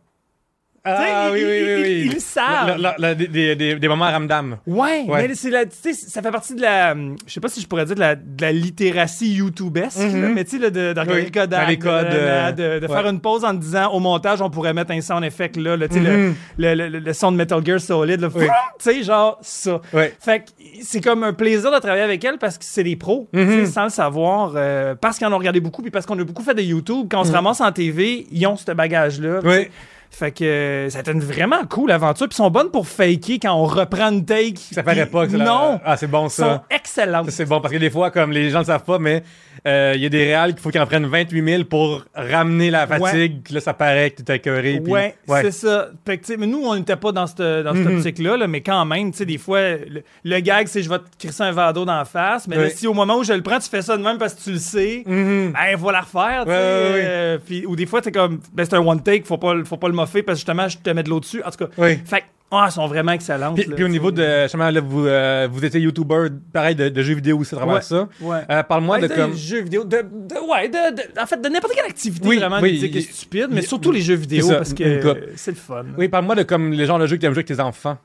Ah 0.87 1.31
oui, 1.33 1.41
oui, 1.43 1.51
ils- 1.61 1.65
oui, 1.65 1.73
ils- 1.79 1.83
oui. 1.83 2.03
Ils 2.09 2.13
le 2.15 2.21
savent. 2.21 3.17
Des, 3.31 3.57
des, 3.57 3.75
des 3.77 3.89
moments 3.89 4.05
ramdam. 4.11 4.59
Ouais, 4.67 5.05
Ouais. 5.09 5.27
mais 5.29 5.35
c'est 5.35 5.49
la, 5.49 5.65
tu 5.65 5.75
sais, 5.81 5.95
ça 5.95 6.21
fait 6.21 6.31
partie 6.31 6.55
de 6.55 6.61
la, 6.61 6.95
je 6.95 7.33
sais 7.33 7.41
pas 7.41 7.49
si 7.49 7.61
je 7.63 7.67
pourrais 7.67 7.87
dire 7.87 7.95
de 7.95 8.01
la, 8.01 8.15
de 8.17 8.43
la 8.43 8.53
littératie 8.53 9.33
YouTubesque, 9.35 9.99
là, 9.99 10.29
mais 10.35 10.45
tu 10.45 10.51
sais, 10.53 10.59
là, 10.59 10.69
de, 10.69 10.93
de 10.93 11.01
regarder 11.01 11.15
Oui, 11.15 11.23
les 11.69 11.77
de- 11.77 11.83
codes, 11.83 12.05
de, 12.11 12.11
euh, 12.13 12.53
de, 12.53 12.87
de 12.87 12.87
ouais. 12.87 12.93
faire 13.01 13.09
une 13.09 13.21
pause 13.21 13.45
en 13.47 13.55
disant 13.55 13.91
au 13.93 13.99
montage, 14.01 14.43
on 14.43 14.51
pourrait 14.51 14.75
mettre 14.75 14.91
un 14.91 15.01
sound 15.01 15.25
effect 15.25 15.57
là, 15.57 15.75
là, 15.77 15.89
tu 15.89 15.95
sais, 15.95 16.01
le- 16.01 16.35
le, 16.59 16.75
le, 16.89 16.99
le, 16.99 17.13
son 17.15 17.33
de 17.33 17.39
Metal 17.39 17.65
Gear 17.65 17.81
Solid, 17.81 18.21
là, 18.21 18.29
Oui. 18.35 18.45
tu 18.47 18.51
sais, 18.81 19.03
genre 19.03 19.39
ça. 19.41 19.81
Ouais. 19.95 20.13
Fait 20.21 20.41
que 20.41 20.45
c'est 20.83 21.01
comme 21.01 21.23
un 21.25 21.33
plaisir 21.33 21.73
de 21.73 21.79
travailler 21.79 22.03
avec 22.05 22.23
elle 22.25 22.37
parce 22.37 22.59
que 22.59 22.65
c'est 22.67 22.85
des 22.85 22.97
pros, 22.97 23.27
tu 23.33 23.41
sais, 23.41 23.67
sans 23.67 23.85
le 23.85 23.89
savoir, 23.91 24.53
euh, 24.57 24.95
parce 25.01 25.17
qu'ils 25.17 25.27
en 25.27 25.33
ont 25.33 25.39
regardé 25.39 25.61
beaucoup, 25.61 25.81
puis 25.81 25.91
parce 25.91 26.05
qu'on 26.05 26.19
a 26.19 26.25
beaucoup 26.25 26.43
fait 26.43 26.55
de 26.55 26.63
YouTube. 26.63 27.07
Quand 27.11 27.23
on 27.23 27.25
se 27.25 27.33
ramasse 27.33 27.63
en 27.63 27.73
TV, 27.73 28.27
ils 28.31 28.47
ont 28.47 28.57
ce 28.57 28.71
bagage-là. 28.73 29.41
sais. 29.43 29.71
Fait 30.15 30.31
que 30.31 30.45
euh, 30.45 30.91
ça 30.91 30.99
a 30.99 31.01
été 31.01 31.11
une 31.11 31.21
vraiment 31.21 31.65
cool 31.69 31.91
aventure. 31.91 32.29
Puis 32.29 32.35
ils 32.35 32.43
sont 32.43 32.51
bonnes 32.51 32.71
pour 32.71 32.87
faker 32.87 33.39
quand 33.43 33.53
on 33.55 33.65
reprend 33.65 34.11
une 34.13 34.25
take. 34.25 34.55
Ça 34.73 34.83
paraît 34.83 35.07
pas 35.07 35.27
que 35.27 35.37
la- 35.37 35.45
Non! 35.45 35.81
Ah, 35.85 35.97
c'est 35.97 36.07
bon 36.07 36.27
Ils 36.27 36.31
sont 36.31 36.43
ça. 36.43 36.65
excellentes. 36.71 37.27
Ça, 37.27 37.31
c'est 37.33 37.45
bon 37.47 37.61
parce 37.61 37.75
que 37.75 37.79
des 37.79 37.91
fois, 37.91 38.11
comme 38.11 38.31
les 38.31 38.51
gens 38.51 38.59
ne 38.59 38.63
le 38.63 38.67
savent 38.67 38.85
pas, 38.85 38.99
mais 38.99 39.23
il 39.67 40.01
y 40.03 40.07
a 40.07 40.09
des 40.09 40.25
réals 40.25 40.53
qu'il 40.53 40.61
faut 40.61 40.71
qu'ils 40.71 40.81
en 40.81 40.87
prennent 40.87 41.07
28 41.07 41.43
000 41.45 41.65
pour 41.65 42.05
ramener 42.15 42.71
la 42.71 42.87
fatigue. 42.87 43.51
Là, 43.51 43.61
ça 43.61 43.73
paraît 43.75 44.11
que 44.11 44.23
tu 44.23 44.31
es 44.33 44.37
écœuré. 44.37 44.81
puis- 44.83 44.93
Ouais, 44.93 45.15
ouais. 45.29 45.43
c'est 45.43 45.53
ça. 45.53 45.89
Fait 46.07 46.19
que, 46.19 46.25
tu 46.27 46.33
sais, 46.33 46.37
mais 46.37 46.47
nous, 46.47 46.63
on 46.65 46.75
n'était 46.77 46.97
pas 46.97 47.13
dans 47.13 47.27
cette, 47.27 47.39
dans 47.39 47.75
cette 47.75 47.85
Mhm. 47.87 47.97
optique-là, 47.97 48.37
là, 48.37 48.47
mais 48.47 48.61
quand 48.61 48.85
même, 48.85 49.11
tu 49.13 49.19
sais, 49.19 49.25
des 49.27 49.39
fois, 49.39 49.61
le, 49.73 50.03
le 50.25 50.41
gag, 50.41 50.67
c'est 50.67 50.83
je 50.83 50.89
vais 50.91 50.99
te 50.99 51.05
crisser 51.19 51.43
un 51.43 51.53
verre 51.53 51.73
d'eau 51.73 51.85
dans 51.85 51.97
la 51.97 52.05
face, 52.05 52.47
mais 52.47 52.57
là, 52.57 52.69
si 52.71 52.87
au 52.87 52.95
moment 52.95 53.17
où 53.19 53.25
je 53.25 53.33
le 53.33 53.43
prends, 53.43 53.59
tu 53.59 53.69
fais 53.69 53.83
ça 53.83 53.97
de 53.97 54.03
même 54.03 54.19
parce 54.19 54.35
que 54.35 54.43
tu 54.43 54.53
le 54.53 54.59
sais, 54.59 55.03
Mhm. 55.07 55.53
ben, 55.53 55.79
faut 55.79 55.91
la 55.91 56.01
refaire, 56.03 56.43
tu 56.45 56.51
sais. 56.51 56.57
Euh, 56.57 57.39
ou 57.67 57.77
des 57.77 57.87
fois, 57.87 58.01
t'es 58.03 58.13
comme, 58.13 58.41
ben, 58.53 58.65
c'est 58.65 58.75
un 58.75 58.81
one 58.87 59.03
take, 59.03 59.25
faut 59.25 59.39
pas, 59.39 59.55
faut 59.65 59.77
pas 59.79 59.89
le 59.89 59.95
moffer 59.95 60.23
parce 60.23 60.37
que 60.37 60.41
justement, 60.41 60.69
je 60.69 60.79
te 60.79 60.91
mets 60.91 61.03
de 61.03 61.09
l'eau 61.11 61.21
dessus. 61.21 61.43
En 61.45 61.51
tout 61.51 61.65
cas, 61.65 61.71
Oui. 61.79 61.99
fait 62.05 62.25
ah, 62.51 62.65
elles 62.67 62.73
sont 62.73 62.87
vraiment 62.87 63.13
excellentes. 63.13 63.57
Puis, 63.57 63.65
là, 63.69 63.75
puis 63.75 63.85
au 63.85 63.89
niveau 63.89 64.11
sais. 64.11 64.15
de. 64.17 64.43
Justement, 64.43 64.71
là, 64.71 64.81
vous, 64.81 65.07
euh, 65.07 65.49
vous 65.51 65.65
étiez 65.65 65.81
YouTuber, 65.81 66.29
pareil, 66.53 66.75
de, 66.77 66.89
de 66.89 67.03
jeux 67.03 67.15
vidéo 67.15 67.39
aussi 67.39 67.55
à 67.55 67.59
travers 67.59 67.77
Ouais. 67.77 67.81
ça. 67.83 68.09
Ouais. 68.21 68.39
Euh, 68.51 68.63
Parle-moi 68.63 68.97
Ouais, 68.97 69.03
de 69.03 69.09
de 69.09 69.15
comme. 69.15 69.35
jeux 69.35 69.63
vidéo, 69.63 69.83
de, 69.85 69.97
de- 70.03 70.51
ouais, 70.51 70.69
de, 70.69 70.95
de- 70.95 71.21
en 71.21 71.27
fait, 71.27 71.41
de 71.41 71.49
n'importe 71.49 71.75
quelle 71.75 71.85
activité 71.87 72.29
Oui, 72.29 72.39
vraiment 72.39 72.61
oui, 72.61 72.79
il- 72.81 73.03
stupide, 73.03 73.49
mais 73.51 73.63
surtout 73.63 73.91
les 73.91 74.03
jeux 74.03 74.15
vidéo 74.15 74.49
parce 74.51 74.73
que 74.73 75.33
c'est 75.37 75.51
le 75.51 75.57
fun. 75.57 75.85
Oui, 75.99 76.09
parle-moi 76.09 76.37
de 76.37 76.43
comme 76.45 76.73
les 76.73 76.87
genres 76.87 76.99
de 77.01 77.07
jeux 77.07 77.17
que 77.17 77.21
tu 77.23 77.27
aimes 77.27 77.33
jouer 77.35 77.45
avec 77.47 77.57
tes 77.57 77.61
enfants. 77.61 77.99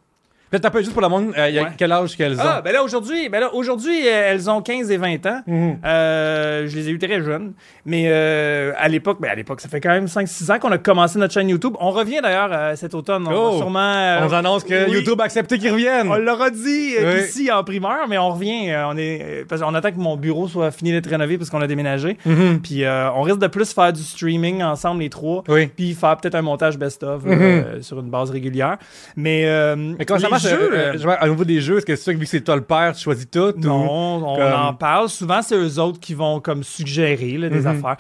Peut-être 0.49 0.65
un 0.65 0.69
peu 0.71 0.79
juste 0.79 0.93
pour 0.93 1.01
le 1.01 1.09
monde, 1.09 1.31
euh, 1.37 1.49
y 1.49 1.59
a 1.59 1.63
Ouais. 1.63 1.69
quel 1.77 1.91
âge 1.91 2.17
qu'elles 2.17 2.39
ont? 2.39 2.43
Ah, 2.43 2.61
ben 2.63 2.71
là, 2.73 2.83
aujourd'hui, 2.83 3.29
ben 3.29 3.39
là, 3.39 3.53
aujourd'hui 3.53 4.07
euh, 4.07 4.31
elles 4.31 4.49
ont 4.49 4.61
15 4.61 4.89
et 4.89 4.97
20 4.97 5.25
ans. 5.27 5.41
Mhm. 5.45 5.77
Euh, 5.85 6.67
je 6.67 6.75
les 6.75 6.89
ai 6.89 6.91
eues 6.91 6.97
très 6.99 7.21
jeunes. 7.21 7.53
Mais 7.85 8.05
euh, 8.07 8.71
à 8.77 8.87
l'époque, 8.87 9.17
ben 9.21 9.29
à 9.29 9.35
l'époque, 9.35 9.61
ça 9.61 9.69
fait 9.69 9.79
quand 9.79 9.89
même 9.91 10.07
5-6 10.07 10.51
ans 10.51 10.59
qu'on 10.59 10.71
a 10.71 10.77
commencé 10.77 11.19
notre 11.19 11.33
chaîne 11.33 11.49
YouTube. 11.49 11.73
On 11.79 11.91
revient 11.91 12.19
d'ailleurs 12.21 12.49
euh, 12.51 12.75
cet 12.75 12.93
automne. 12.95 13.27
On 13.27 13.31
Oh! 13.51 13.57
sûrement. 13.57 14.17
On 14.27 14.33
annonce 14.33 14.63
que 14.63 14.85
oui. 14.87 14.93
YouTube 14.93 15.19
a 15.21 15.25
accepté 15.25 15.57
qu'ils 15.59 15.71
reviennent. 15.71 16.09
On 16.09 16.15
l'aura 16.17 16.49
dit 16.49 16.93
Oui. 16.99 17.21
ici 17.23 17.51
en 17.51 17.63
primeur, 17.63 18.07
mais 18.09 18.17
on 18.17 18.29
revient. 18.31 18.73
on 18.87 18.97
est 18.97 19.45
parce 19.47 19.61
qu'on 19.61 19.73
attend 19.75 19.91
que 19.91 19.97
mon 19.99 20.17
bureau 20.17 20.47
soit 20.47 20.71
fini 20.71 20.91
d'être 20.91 21.07
rénové 21.09 21.37
parce 21.37 21.49
qu'on 21.49 21.61
a 21.61 21.67
déménagé. 21.67 22.17
Mhm. 22.25 22.59
Puis 22.61 22.83
euh, 22.85 23.11
on 23.11 23.21
risque 23.21 23.39
de 23.39 23.47
plus 23.47 23.71
faire 23.73 23.93
du 23.93 24.01
streaming 24.01 24.63
ensemble 24.63 25.01
les 25.01 25.09
trois. 25.09 25.43
Oui. 25.47 25.67
Puis 25.67 25.93
faire 25.93 26.17
peut-être 26.17 26.35
un 26.35 26.41
montage 26.41 26.77
best-of 26.77 27.23
Mhm. 27.23 27.81
sur 27.81 27.99
une 27.99 28.09
base 28.09 28.31
régulière. 28.31 28.77
Mais, 29.15 29.43
euh, 29.45 29.75
Mais 29.77 30.05
comment 30.05 30.19
ça 30.19 30.29
marche? 30.29 30.38
Jeux, 30.39 30.69
euh, 30.73 30.77
euh, 30.77 30.93
je 30.97 31.03
vois, 31.03 31.17
au 31.23 31.27
niveau 31.27 31.43
des 31.45 31.61
jeux? 31.61 31.77
Est-ce 31.77 31.85
que 31.85 31.95
c'est 31.95 32.03
ça 32.03 32.13
que 32.13 32.17
vu 32.17 32.25
que 32.25 32.29
c'est 32.29 32.41
toi 32.41 32.55
le 32.55 32.61
père, 32.63 32.93
tu 32.95 33.01
choisis 33.03 33.29
tout? 33.29 33.39
ou- 33.57 33.59
Non, 33.59 34.23
on 34.27 34.35
comme- 34.37 34.53
en 34.53 34.73
parle. 34.73 35.09
Souvent, 35.09 35.41
c'est 35.41 35.55
eux 35.55 35.79
autres 35.79 35.99
qui 35.99 36.13
vont 36.13 36.39
comme 36.39 36.63
suggérer 36.63 37.37
là, 37.37 37.49
des 37.49 37.61
Mhm. 37.61 37.67
affaires. 37.67 37.97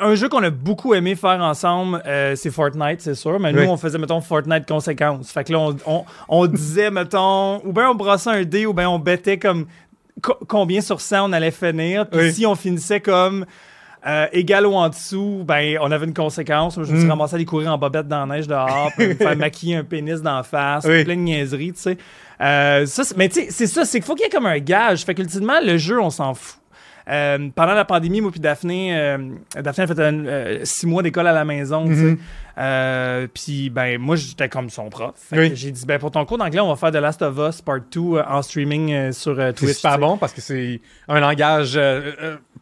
Un 0.00 0.16
jeu 0.16 0.28
qu'on 0.28 0.42
a 0.42 0.50
beaucoup 0.50 0.94
aimé 0.94 1.14
faire 1.14 1.40
ensemble, 1.40 2.02
euh, 2.06 2.34
c'est 2.34 2.50
Fortnite, 2.50 3.00
c'est 3.00 3.14
sûr. 3.14 3.38
Mais 3.38 3.54
Oui. 3.54 3.64
nous, 3.64 3.70
on 3.70 3.76
faisait, 3.76 3.98
mettons, 3.98 4.20
Fortnite 4.20 4.66
conséquences. 4.66 5.30
Fait 5.30 5.44
que 5.44 5.52
là, 5.52 5.60
on, 5.60 5.76
on, 5.86 6.04
on 6.28 6.46
disait, 6.48 6.90
mettons, 6.90 7.64
ou 7.64 7.72
bien 7.72 7.90
on 7.90 7.94
brassait 7.94 8.30
un 8.30 8.42
dé, 8.44 8.66
ou 8.66 8.72
bien 8.74 8.90
on 8.90 8.98
bêtait 8.98 9.38
comme 9.38 9.66
co- 10.20 10.38
combien 10.48 10.80
sur 10.80 11.00
100 11.00 11.30
on 11.30 11.32
allait 11.32 11.52
finir. 11.52 12.08
Puis 12.10 12.20
Oui. 12.20 12.32
si 12.32 12.46
on 12.46 12.56
finissait 12.56 12.98
comme 13.00 13.46
euh, 14.06 14.26
égal 14.32 14.66
ou 14.66 14.74
en 14.74 14.88
dessous, 14.88 15.42
ben 15.44 15.78
on 15.80 15.90
avait 15.90 16.06
une 16.06 16.14
conséquence. 16.14 16.74
Je 16.76 16.80
me 16.92 16.98
suis 16.98 17.06
Mm. 17.06 17.10
ramassé 17.10 17.34
à 17.34 17.36
aller 17.36 17.44
courir 17.44 17.72
en 17.72 17.78
bobette 17.78 18.06
dans 18.08 18.24
la 18.26 18.36
neige 18.36 18.46
dehors, 18.46 18.90
puis 18.96 19.08
me 19.08 19.14
faire 19.14 19.36
maquiller 19.36 19.76
un 19.76 19.84
pénis 19.84 20.22
d'en 20.22 20.42
face, 20.42 20.84
Oui. 20.88 21.04
plein 21.04 21.16
de 21.16 21.20
niaiseries, 21.20 21.72
tu 21.72 21.80
sais. 21.80 21.98
Euh, 22.40 22.86
ça, 22.86 23.02
mais 23.16 23.28
tu 23.28 23.40
sais, 23.42 23.46
c'est 23.50 23.66
ça, 23.66 23.84
c'est 23.84 23.98
qu'il 23.98 24.06
faut 24.06 24.14
qu'il 24.14 24.24
y 24.24 24.26
ait 24.26 24.30
comme 24.30 24.46
un 24.46 24.58
gage. 24.58 25.04
Fait 25.04 25.14
qu'ultimement, 25.14 25.60
le 25.64 25.76
jeu, 25.78 26.00
on 26.00 26.10
s'en 26.10 26.34
fout. 26.34 26.58
Euh, 27.08 27.48
pendant 27.54 27.74
la 27.74 27.84
pandémie, 27.84 28.20
moi 28.20 28.32
puis 28.32 28.40
Daphné, 28.40 28.96
euh, 28.98 29.18
Daphné 29.62 29.84
a 29.84 29.86
fait 29.86 30.00
un, 30.00 30.26
euh, 30.26 30.58
six 30.64 30.86
mois 30.86 31.02
d'école 31.04 31.28
à 31.28 31.32
la 31.32 31.44
maison, 31.44 31.86
tu 31.86 31.94
sais. 31.94 32.16
Euh, 32.58 33.26
puis 33.32 33.68
ben 33.68 33.98
moi 33.98 34.16
j'étais 34.16 34.48
comme 34.48 34.70
son 34.70 34.88
prof. 34.88 35.12
Oui. 35.32 35.52
J'ai 35.54 35.70
dit 35.70 35.84
ben 35.86 35.98
pour 35.98 36.10
ton 36.10 36.24
cours 36.24 36.38
d'anglais 36.38 36.60
on 36.60 36.68
va 36.68 36.76
faire 36.76 36.90
The 36.90 37.02
Last 37.02 37.20
of 37.20 37.36
Us 37.38 37.60
Part 37.60 37.80
2 37.92 38.00
euh, 38.00 38.22
en 38.26 38.40
streaming 38.40 38.92
euh, 38.94 39.12
sur 39.12 39.38
euh, 39.38 39.48
C'est 39.54 39.66
Twitch. 39.66 39.76
super 39.76 39.90
tu 39.92 39.94
sais. 39.96 40.00
bon 40.00 40.16
parce 40.16 40.32
que 40.32 40.40
c'est 40.40 40.80
un 41.06 41.20
langage 41.20 41.78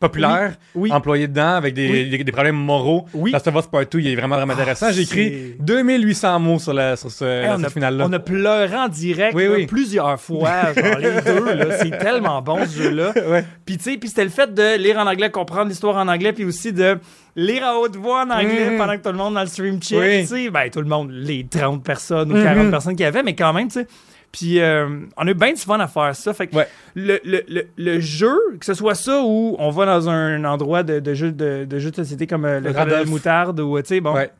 populaire, 0.00 0.54
Oui. 0.74 0.92
employé 0.92 1.28
dedans 1.28 1.54
avec 1.54 1.72
des, 1.74 2.06
des, 2.06 2.24
des 2.24 2.32
problèmes 2.32 2.56
moraux. 2.56 3.06
Last 3.32 3.46
of 3.46 3.54
Us 3.54 3.66
Part 3.68 3.86
2, 3.90 4.00
il 4.00 4.08
est 4.08 4.16
vraiment, 4.16 4.36
vraiment 4.36 4.52
Ah, 4.56 4.60
intéressant. 4.60 4.90
J'ai 4.90 5.02
écrit 5.02 5.54
c'est- 5.58 5.62
2800 5.64 6.40
mots 6.40 6.58
sur, 6.58 6.72
la, 6.74 6.96
sur 6.96 7.10
ce, 7.10 7.24
Hey, 7.24 7.56
cette 7.56 7.66
a, 7.66 7.70
finale-là. 7.70 8.06
on 8.08 8.12
a 8.12 8.18
pleuré 8.18 8.76
en 8.76 8.88
direct 8.88 9.38
là, 9.38 9.66
plusieurs 9.66 10.20
fois, 10.20 10.72
genre 10.74 10.98
les 10.98 11.10
deux. 11.22 11.70
C'est 11.80 11.98
tellement 11.98 12.42
bon 12.42 12.58
ce 12.66 12.82
jeu-là. 12.82 13.12
Ouais. 13.28 13.44
Puis 13.64 13.78
tu 13.78 13.84
sais, 13.92 13.96
puis 13.96 14.08
c'était 14.08 14.24
le 14.24 14.30
fait 14.30 14.52
de 14.52 14.76
lire 14.76 14.98
en 14.98 15.06
anglais, 15.06 15.30
comprendre 15.30 15.68
l'histoire 15.68 15.96
en 15.96 16.08
anglais, 16.08 16.32
puis 16.32 16.44
aussi 16.44 16.72
de 16.72 16.98
lire 17.36 17.64
à 17.64 17.78
haute 17.78 17.96
voix 17.96 18.24
en 18.24 18.30
anglais 18.30 18.70
Mhm. 18.70 18.78
pendant 18.78 18.96
que 18.96 19.02
tout 19.02 19.08
le 19.10 19.16
monde 19.18 19.34
dans 19.34 19.40
le 19.40 19.46
stream 19.46 19.78
check. 19.84 19.98
Oui. 19.98 20.20
Tu 20.22 20.26
sais, 20.44 20.50
ben 20.50 20.68
tout 20.70 20.80
le 20.80 20.88
monde, 20.88 21.10
les 21.12 21.44
30 21.46 21.82
personnes 21.84 22.32
ou 22.32 22.36
Mhm. 22.36 22.42
40 22.44 22.70
personnes 22.70 22.96
qu'il 22.96 23.04
y 23.04 23.06
avait, 23.06 23.22
mais 23.22 23.34
quand 23.34 23.52
même, 23.52 23.68
tu 23.68 23.80
sais. 23.80 23.86
Puis 24.32 24.58
euh, 24.60 24.88
on 25.16 25.26
a 25.28 25.30
eu 25.30 25.34
bien 25.34 25.52
du 25.52 25.60
fun 25.60 25.78
à 25.78 25.86
faire 25.86 26.14
ça. 26.16 26.34
Fait 26.34 26.48
que 26.48 26.56
Ouais. 26.56 26.66
le, 26.96 27.20
le, 27.24 27.42
le, 27.48 27.66
le 27.76 28.00
jeu, 28.00 28.36
que 28.58 28.66
ce 28.66 28.74
soit 28.74 28.96
ça 28.96 29.20
ou 29.22 29.54
on 29.60 29.70
va 29.70 29.86
dans 29.86 30.08
un 30.08 30.42
endroit 30.44 30.82
de, 30.82 30.98
de 30.98 31.14
jeu 31.14 31.30
de, 31.30 31.64
de 31.64 31.78
jeu 31.78 31.90
de 31.92 31.96
société 31.96 32.26
comme 32.26 32.44
euh, 32.44 32.58
le. 32.58 32.72
Radolf 32.72 33.08
Moutarde 33.08 33.60
ou 33.60 33.80
tu 33.80 33.86
sais 33.86 34.00
bon, 34.00 34.12
Ouais. 34.14 34.30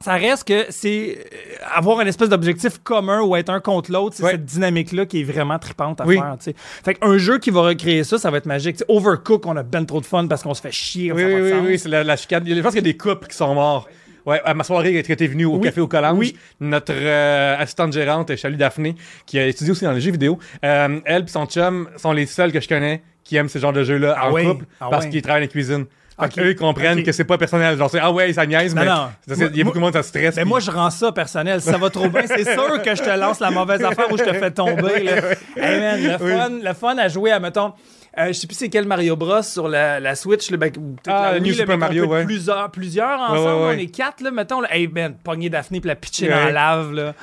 ça 0.00 0.14
reste 0.14 0.48
que 0.48 0.64
c'est 0.70 1.18
euh, 1.32 1.64
avoir 1.72 2.00
une 2.00 2.08
espèce 2.08 2.28
d'objectif 2.28 2.78
commun 2.82 3.22
ou 3.22 3.36
être 3.36 3.50
un 3.50 3.60
contre 3.60 3.92
l'autre, 3.92 4.16
c'est 4.16 4.24
Ouais. 4.24 4.32
cette 4.32 4.44
dynamique-là 4.46 5.06
qui 5.06 5.20
est 5.20 5.24
vraiment 5.24 5.60
tripante 5.60 6.00
à 6.00 6.06
Oui. 6.06 6.16
faire. 6.16 6.34
tu 6.40 6.46
sais. 6.46 6.54
Fait 6.84 6.94
qu'un 6.94 7.16
jeu 7.16 7.38
qui 7.38 7.50
va 7.50 7.60
recréer 7.60 8.02
ça, 8.02 8.18
ça 8.18 8.32
va 8.32 8.38
être 8.38 8.46
magique. 8.46 8.82
Overcook, 8.88 9.46
on 9.46 9.56
a 9.56 9.62
ben 9.62 9.86
trop 9.86 10.00
de 10.00 10.06
fun 10.06 10.26
parce 10.26 10.42
qu'on 10.42 10.54
se 10.54 10.60
fait 10.60 10.72
chier. 10.72 11.12
Oui, 11.12 11.22
oui, 11.24 11.52
oui, 11.64 11.78
c'est 11.78 11.88
la, 11.88 12.02
la 12.02 12.16
chicane. 12.16 12.42
Je 12.44 12.52
pense 12.60 12.72
qu'il 12.74 12.84
y 12.84 12.90
a 12.90 12.92
des 12.92 12.96
couples 12.96 13.28
qui 13.28 13.36
sont 13.36 13.54
morts. 13.54 13.88
Ouais, 14.26 14.40
à 14.44 14.54
ma 14.54 14.64
soirée, 14.64 15.02
quand 15.06 15.14
t'es 15.16 15.26
venu 15.28 15.44
au 15.44 15.54
Oui. 15.56 15.62
café 15.62 15.80
au 15.80 15.86
Collange, 15.86 16.18
Oui. 16.18 16.36
notre 16.60 16.92
euh, 16.94 17.56
assistante 17.58 17.92
gérante, 17.92 18.34
Chalut 18.36 18.56
Daphné, 18.56 18.96
qui 19.24 19.38
a 19.38 19.46
étudié 19.46 19.70
aussi 19.70 19.84
dans 19.84 19.92
les 19.92 20.00
jeux 20.00 20.10
vidéo, 20.10 20.38
euh, 20.64 20.98
elle 21.04 21.22
et 21.22 21.28
son 21.28 21.46
chum 21.46 21.88
sont 21.96 22.12
les 22.12 22.26
seuls 22.26 22.50
que 22.52 22.60
je 22.60 22.68
connais 22.68 23.02
qui 23.22 23.36
aiment 23.36 23.48
ce 23.48 23.58
genre 23.58 23.72
de 23.72 23.84
jeu-là 23.84 24.14
Ah 24.18 24.30
en 24.30 24.34
couple 24.34 24.64
Ah 24.80 24.88
parce 24.90 25.06
qu'ils 25.06 25.22
travaillent 25.22 25.42
dans 25.42 25.46
la 25.46 25.50
cuisine. 25.52 25.86
Fait 26.18 26.26
Ok. 26.26 26.32
qu'eux, 26.32 26.50
ils 26.52 26.56
comprennent 26.56 27.02
que 27.02 27.12
c'est 27.12 27.24
pas 27.24 27.36
personnel. 27.36 27.76
Genre, 27.76 27.90
c'est 27.90 27.98
ah 28.00 28.10
ouais, 28.10 28.32
ça 28.32 28.46
niaise, 28.46 28.74
Non, 28.74 28.82
mais 28.82 28.88
non. 28.88 29.48
il 29.52 29.56
y 29.58 29.60
a 29.60 29.64
beaucoup 29.64 29.76
de 29.76 29.82
monde, 29.82 29.92
ça 29.92 30.02
stresse. 30.02 30.34
Puis- 30.36 30.44
moi, 30.44 30.60
je 30.60 30.70
rends 30.70 30.88
ça 30.90 31.12
personnel. 31.12 31.60
Si 31.60 31.68
ça 31.68 31.76
va 31.76 31.90
trop 31.90 32.08
bien, 32.08 32.22
c'est 32.26 32.44
sûr 32.54 32.80
que 32.82 32.94
je 32.94 33.02
te 33.02 33.18
lance 33.18 33.38
la 33.38 33.50
mauvaise 33.50 33.84
affaire 33.84 34.10
ou 34.10 34.16
je 34.16 34.24
te 34.24 34.32
fais 34.32 34.50
tomber. 34.50 35.02
là. 35.04 35.12
Hey 35.56 35.80
man, 35.80 36.00
le, 36.02 36.18
fun, 36.18 36.50
le 36.62 36.72
fun 36.74 36.96
à 36.98 37.08
jouer 37.08 37.32
à, 37.32 37.38
mettons, 37.40 37.72
euh, 38.18 38.26
je 38.28 38.32
sais 38.32 38.46
plus 38.46 38.56
c'est 38.56 38.68
quel 38.68 38.86
Mario 38.86 39.16
Bros 39.16 39.42
sur 39.42 39.68
la, 39.68 40.00
la 40.00 40.14
Switch. 40.14 40.50
Là, 40.50 40.56
ben, 40.56 40.72
Ah, 41.06 41.32
la 41.32 41.38
Wii, 41.38 41.40
New 41.42 41.48
là, 41.48 41.54
Super 41.60 41.78
Mario, 41.78 42.06
ouais. 42.06 42.24
Plusieurs, 42.24 42.70
plusieurs 42.70 43.20
ensemble, 43.20 43.38
ouais, 43.38 43.68
ouais. 43.68 43.74
on 43.76 43.78
est 43.78 43.86
quatre, 43.94 44.20
là, 44.22 44.30
mettons. 44.30 44.60
Là. 44.60 44.68
Hey 44.74 44.88
man, 44.88 45.14
pogner 45.22 45.50
Daphné 45.50 45.80
puis 45.80 45.88
la 45.88 45.96
pitcher 45.96 46.28
dans 46.28 46.36
la 46.36 46.52
lave. 46.52 46.92
Là. 46.92 47.14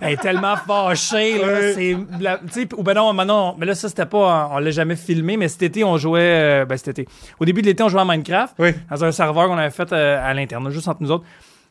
Elle 0.00 0.12
est 0.12 0.16
tellement 0.20 0.56
fâchée. 0.56 1.38
Là, 1.38 1.72
c'est 1.74 1.96
la- 2.20 2.40
ou 2.76 2.82
ben 2.82 2.94
non, 2.94 3.12
maintenant, 3.12 3.56
mais 3.58 3.64
là, 3.66 3.74
ça, 3.74 3.88
c'était 3.88 4.04
pas. 4.06 4.50
On 4.52 4.58
l'a 4.58 4.70
jamais 4.70 4.96
filmé, 4.96 5.36
mais 5.36 5.48
cet 5.48 5.62
été, 5.62 5.84
on 5.84 5.96
jouait. 5.96 6.20
euh, 6.20 6.64
ben, 6.66 6.76
cet 6.76 6.88
été. 6.88 7.08
Au 7.40 7.44
début 7.44 7.62
de 7.62 7.66
l'été, 7.66 7.82
on 7.82 7.88
jouait 7.88 8.02
à 8.02 8.04
Minecraft 8.04 8.54
Oui. 8.58 8.70
dans 8.90 9.04
un 9.04 9.12
serveur 9.12 9.46
qu'on 9.48 9.56
avait 9.58 9.70
fait 9.70 9.90
euh, 9.92 10.18
à 10.22 10.34
l'interne, 10.34 10.68
juste 10.70 10.88
entre 10.88 11.02
nous 11.02 11.10
autres. 11.10 11.24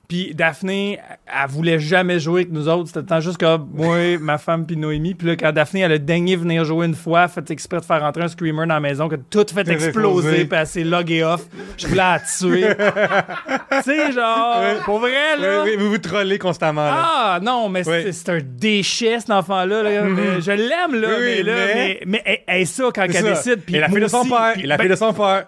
Puis 0.08 0.34
Daphné, 0.36 1.00
elle 1.26 1.50
voulait 1.50 1.80
jamais 1.80 2.20
jouer 2.20 2.42
avec 2.42 2.52
nous 2.54 2.68
autres. 2.68 2.88
C'était 2.88 3.00
le 3.00 3.06
temps 3.08 3.20
juste 3.20 3.38
comme 3.38 3.68
moi, 3.74 3.98
ma 4.20 4.38
femme 4.38 4.66
puis 4.66 4.78
Noémie. 4.78 5.16
Puis 5.16 5.28
là, 5.28 5.36
quand 5.36 5.52
Daphné, 5.52 5.82
elle 5.82 5.94
a 5.94 5.98
daigné 5.98 6.36
venir 6.36 6.64
jouer 6.64 6.86
une 6.86 6.96
fois, 6.96 7.28
fait 7.28 7.50
exprès 7.52 7.80
de 7.80 7.86
faire 7.86 8.02
rentrer 8.02 8.24
un 8.24 8.28
screamer 8.28 8.68
dans 8.68 8.76
la 8.76 8.80
maison, 8.80 9.10
que 9.10 9.16
tout 9.16 9.46
fait 9.54 9.68
exploser, 9.68 10.46
puis 10.46 10.60
elle 10.60 10.68
s'est 10.68 10.84
loguée 10.84 11.24
off. 11.24 11.46
Je 11.78 11.88
voulais 11.88 11.98
la 11.98 12.20
tuer. 12.20 12.68
tu 13.72 13.82
sais, 13.84 14.12
genre, 14.12 14.62
pour 14.86 15.00
vrai, 15.00 15.38
là. 15.40 15.64
oui, 15.64 15.72
vous 15.78 15.90
vous 15.90 15.98
trollez 15.98 16.38
constamment. 16.38 16.86
là. 16.86 17.04
Ah 17.06 17.40
non, 17.42 17.70
mais 17.70 17.84
c'est 17.84 18.30
un 18.30 18.40
déchet 18.44 19.20
cet 19.20 19.32
enfant-là. 19.32 19.84
là. 19.84 20.02
Mais 20.04 20.42
Je 20.42 20.52
l'aime 20.52 21.00
là, 21.02 21.08
mais, 21.20 21.44
là, 21.44 21.54
mais- 21.56 21.74
mais, 21.76 22.00
mais 22.06 22.22
elle, 22.26 22.40
elle 22.48 22.68
ça 22.68 22.84
quand 22.94 23.04
elle 23.04 23.14
ça. 23.14 23.22
décide. 23.22 23.62
Puis 23.66 23.76
Et 23.76 23.80
la 23.80 23.88
moi 23.88 23.96
fille 23.98 24.04
de 24.06 24.10
son 24.12 24.26
père. 24.26 24.54
Et 24.62 24.68
la 24.68 24.78
ben, 24.78 24.84
fille 24.84 24.92
de 24.92 24.96
son 24.96 25.14
père. 25.14 25.46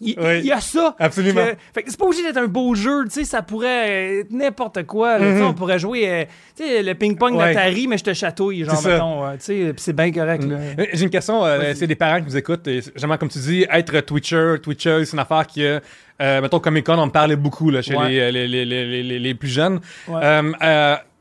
Il 0.00 0.14
Oui. 0.18 0.40
y 0.44 0.52
a 0.52 0.60
ça. 0.60 0.94
Absolument. 0.98 1.44
Que- 1.44 1.56
fait 1.74 1.82
que 1.82 1.90
c'est 1.90 1.98
pas 1.98 2.06
obligé 2.06 2.22
d'être 2.22 2.36
un 2.38 2.46
beau 2.46 2.74
jeu, 2.74 3.04
tu 3.04 3.10
sais, 3.10 3.24
ça 3.24 3.42
pourrait 3.42 4.18
être 4.20 4.30
n'importe 4.32 4.84
quoi. 4.84 5.18
là. 5.18 5.36
Sais, 5.36 5.42
On 5.42 5.54
pourrait 5.54 5.78
jouer, 5.78 6.08
euh, 6.08 6.24
tu 6.56 6.64
sais, 6.64 6.82
le 6.82 6.94
ping-pong 6.94 7.32
Mhm. 7.32 7.38
Ouais. 7.38 7.54
d'Atari, 7.54 7.86
mais 7.86 7.98
je 7.98 8.04
te 8.04 8.12
chatouille, 8.14 8.64
genre, 8.64 8.82
mettons, 8.84 9.30
tu 9.32 9.36
sais, 9.40 9.72
c'est 9.76 9.94
bien 9.94 10.10
correct. 10.12 10.44
Euh, 10.44 10.86
J'ai 10.92 11.04
une 11.04 11.10
question, 11.10 11.44
euh, 11.44 11.72
c'est 11.74 11.86
des 11.86 11.94
parents 11.96 12.18
qui 12.18 12.26
nous 12.26 12.36
écoutent. 12.36 12.66
Et 12.68 12.80
justement, 12.82 13.16
comme 13.16 13.28
tu 13.28 13.38
dis, 13.38 13.66
être 13.70 14.00
Twitcher, 14.00 14.54
Twitcher, 14.62 15.04
c'est 15.04 15.12
une 15.12 15.18
affaire 15.20 15.46
qui, 15.46 15.64
euh, 15.64 15.80
euh, 16.20 16.40
mettons, 16.40 16.60
Comic 16.60 16.84
Con, 16.86 16.98
on 16.98 17.10
parlait 17.10 17.36
beaucoup 17.36 17.70
là, 17.70 17.82
chez 17.82 17.94
Ouais. 17.96 18.08
les, 18.10 18.32
les, 18.32 18.48
les, 18.48 18.64
les, 18.64 19.02
les, 19.02 19.18
les 19.18 19.34
plus 19.34 19.48
jeunes. 19.48 19.80
Ouais. 20.08 20.20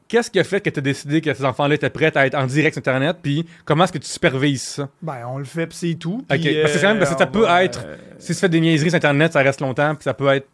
Euh, 0.08 0.18
euh, 0.18 0.20
Qu'est-ce 0.20 0.32
qui 0.32 0.40
a 0.40 0.44
fait 0.44 0.62
que 0.62 0.70
tu 0.70 0.80
as 0.80 0.82
décidé 0.82 1.22
que 1.22 1.34
ces 1.34 1.44
enfants-là 1.46 1.76
étaient 1.76 1.90
prêts 1.90 2.16
à 2.16 2.26
être 2.26 2.36
en 2.36 2.46
direct 2.46 2.74
sur 2.76 2.80
Internet? 2.80 3.18
Puis 3.22 3.46
comment 3.66 3.84
est-ce 3.84 3.94
que 3.94 3.98
tu 3.98 4.08
supervises 4.10 4.62
ça? 4.64 4.90
Ben, 5.02 5.18
on 5.28 5.38
le 5.38 5.46
fait, 5.46 5.68
pis 5.68 5.76
c'est 5.76 5.94
tout. 5.96 6.24
Ok, 6.32 6.40
puis, 6.40 6.58
parce 6.62 6.74
que 6.76 6.82
quand 6.82 6.88
même, 6.90 7.00
parce 7.00 7.12
que 7.12 7.18
ça 7.18 7.26
on 7.28 7.32
peut 7.32 7.42
va, 7.42 7.64
être- 7.64 7.84
euh, 7.86 7.96
Si 8.20 8.34
tu 8.34 8.40
fais 8.40 8.50
des 8.50 8.60
niaiseries 8.62 8.90
sur 8.90 8.98
Internet, 8.98 9.34
ça 9.34 9.40
reste 9.42 9.62
longtemps, 9.62 9.94
puis 9.96 10.04
ça 10.04 10.14
peut 10.14 10.28
être. 10.30 10.48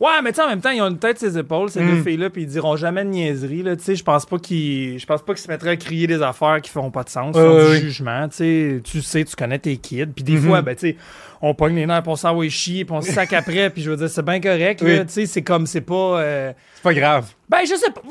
Ouais, 0.00 0.10
mais 0.22 0.30
tu 0.30 0.36
sais, 0.36 0.42
en 0.42 0.48
même 0.48 0.60
temps, 0.60 0.70
ils 0.70 0.80
ont 0.80 0.86
une 0.90 0.98
tête 0.98 1.18
sur 1.18 1.28
ses 1.28 1.38
épaules, 1.38 1.70
ces 1.70 1.80
Mm. 1.82 1.88
deux 1.96 2.02
filles-là, 2.04 2.30
puis 2.30 2.42
ils 2.42 2.48
diront 2.48 2.76
jamais 2.76 3.02
de 3.04 3.08
niaiserie, 3.10 3.64
là. 3.64 3.74
Tu 3.74 3.82
sais, 3.82 3.96
je 3.96 4.04
pense 4.04 4.24
pas 4.26 4.38
qu'ils. 4.38 4.96
Je 4.98 5.04
pense 5.06 5.22
pas 5.22 5.34
qu'ils 5.34 5.42
se 5.42 5.48
mettraient 5.48 5.70
à 5.70 5.76
crier 5.76 6.06
des 6.06 6.22
affaires 6.22 6.60
qui 6.62 6.70
font 6.70 6.90
pas 6.92 7.02
de 7.02 7.08
sens. 7.08 7.34
Font 7.34 7.56
ouais, 7.56 7.80
du 7.80 7.86
jugement, 7.86 8.28
tu 8.28 8.36
sais. 8.36 8.80
Tu 8.84 9.02
sais, 9.02 9.24
tu 9.24 9.34
connais 9.34 9.58
tes 9.58 9.76
kids. 9.76 10.06
Puis 10.06 10.22
des 10.22 10.34
Mhm. 10.36 10.42
fois, 10.46 10.62
ben, 10.62 10.76
tu 10.76 10.90
sais, 10.90 10.96
on 11.40 11.54
pogne 11.54 11.76
les 11.76 11.86
nerfs, 11.86 12.02
puis 12.02 12.10
on 12.12 12.16
s'envoie 12.16 12.48
chier, 12.48 12.84
puis 12.84 12.94
on 12.94 13.00
se 13.00 13.12
sac 13.12 13.32
après, 13.32 13.70
puis 13.70 13.82
je 13.82 13.90
veux 13.90 13.96
dire, 13.96 14.10
c'est 14.10 14.24
bien 14.24 14.40
correct, 14.40 14.80
Oui. 14.84 14.98
Tu 15.06 15.12
sais, 15.12 15.26
c'est 15.26 15.42
comme, 15.42 15.66
c'est 15.66 15.80
pas. 15.80 16.20
euh, 16.20 16.52
C'est 16.74 16.82
pas 16.82 16.94
grave. 16.94 17.26
Ben, 17.48 17.60
je 17.62 17.74
sais 17.74 17.90
pas. 17.90 18.02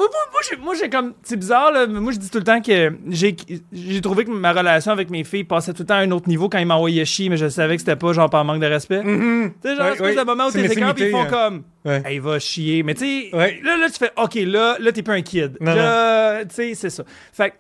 Moi, 0.62 0.74
j'ai- 0.80 0.90
comme. 0.90 1.14
C'est 1.24 1.38
bizarre, 1.38 1.72
là. 1.72 1.86
mais 1.88 2.00
Moi, 2.00 2.12
je 2.12 2.18
dis 2.18 2.30
tout 2.30 2.38
le 2.40 2.44
temps 2.44 2.62
que 2.62 2.94
j'ai 3.12 4.02
trouvé 4.02 4.26
que 4.26 4.32
ma 4.32 4.52
relation 4.54 4.92
avec 4.92 5.10
mes 5.10 5.24
filles 5.24 5.44
passait 5.44 5.74
tout 5.74 5.84
le 5.84 5.88
temps 5.88 5.96
à 5.96 6.00
un 6.00 6.12
autre 6.12 6.28
niveau 6.28 6.50
quand 6.50 6.58
ils 6.58 6.66
m'envoyaient 6.66 7.06
chier, 7.06 7.30
mais 7.30 7.38
je 7.38 7.48
savais 7.50 7.76
que 7.76 7.82
c'était 7.82 7.96
pas 7.96 8.14
genre 8.14 8.30
par 8.30 8.44
manque 8.46 8.62
de 8.62 8.66
respect. 8.68 9.04
Mhm. 9.04 9.54
Tu 9.62 9.70
sais, 9.70 9.76
genre, 9.76 9.92
de 9.96 10.24
moment 10.26 10.48
où 10.48 10.52
C'est 10.52 10.62
t'es 10.68 10.70
puis 10.94 11.04
ils 11.06 11.12
font 11.12 11.22
hein. 11.22 11.28
comme. 11.30 11.64
Ouais. 11.86 12.02
Hey, 12.06 12.20
va 12.20 12.40
chier. 12.40 12.84
Mais 12.84 12.94
tu 12.96 13.30
sais, 13.30 13.30
là, 13.64 13.78
là, 13.78 13.88
tu 13.90 13.98
fais, 14.00 14.12
OK, 14.18 14.36
là, 14.36 14.78
là 14.80 14.92
t'es 14.92 15.04
plus 15.04 15.14
un 15.14 15.22
kid. 15.22 15.58
Non, 15.62 15.74
là, 15.76 16.44
tu 16.46 16.56
sais, 16.56 16.74
c'est 16.74 16.90
ça. 16.90 17.04
Fait 17.32 17.52
que, 17.52 17.56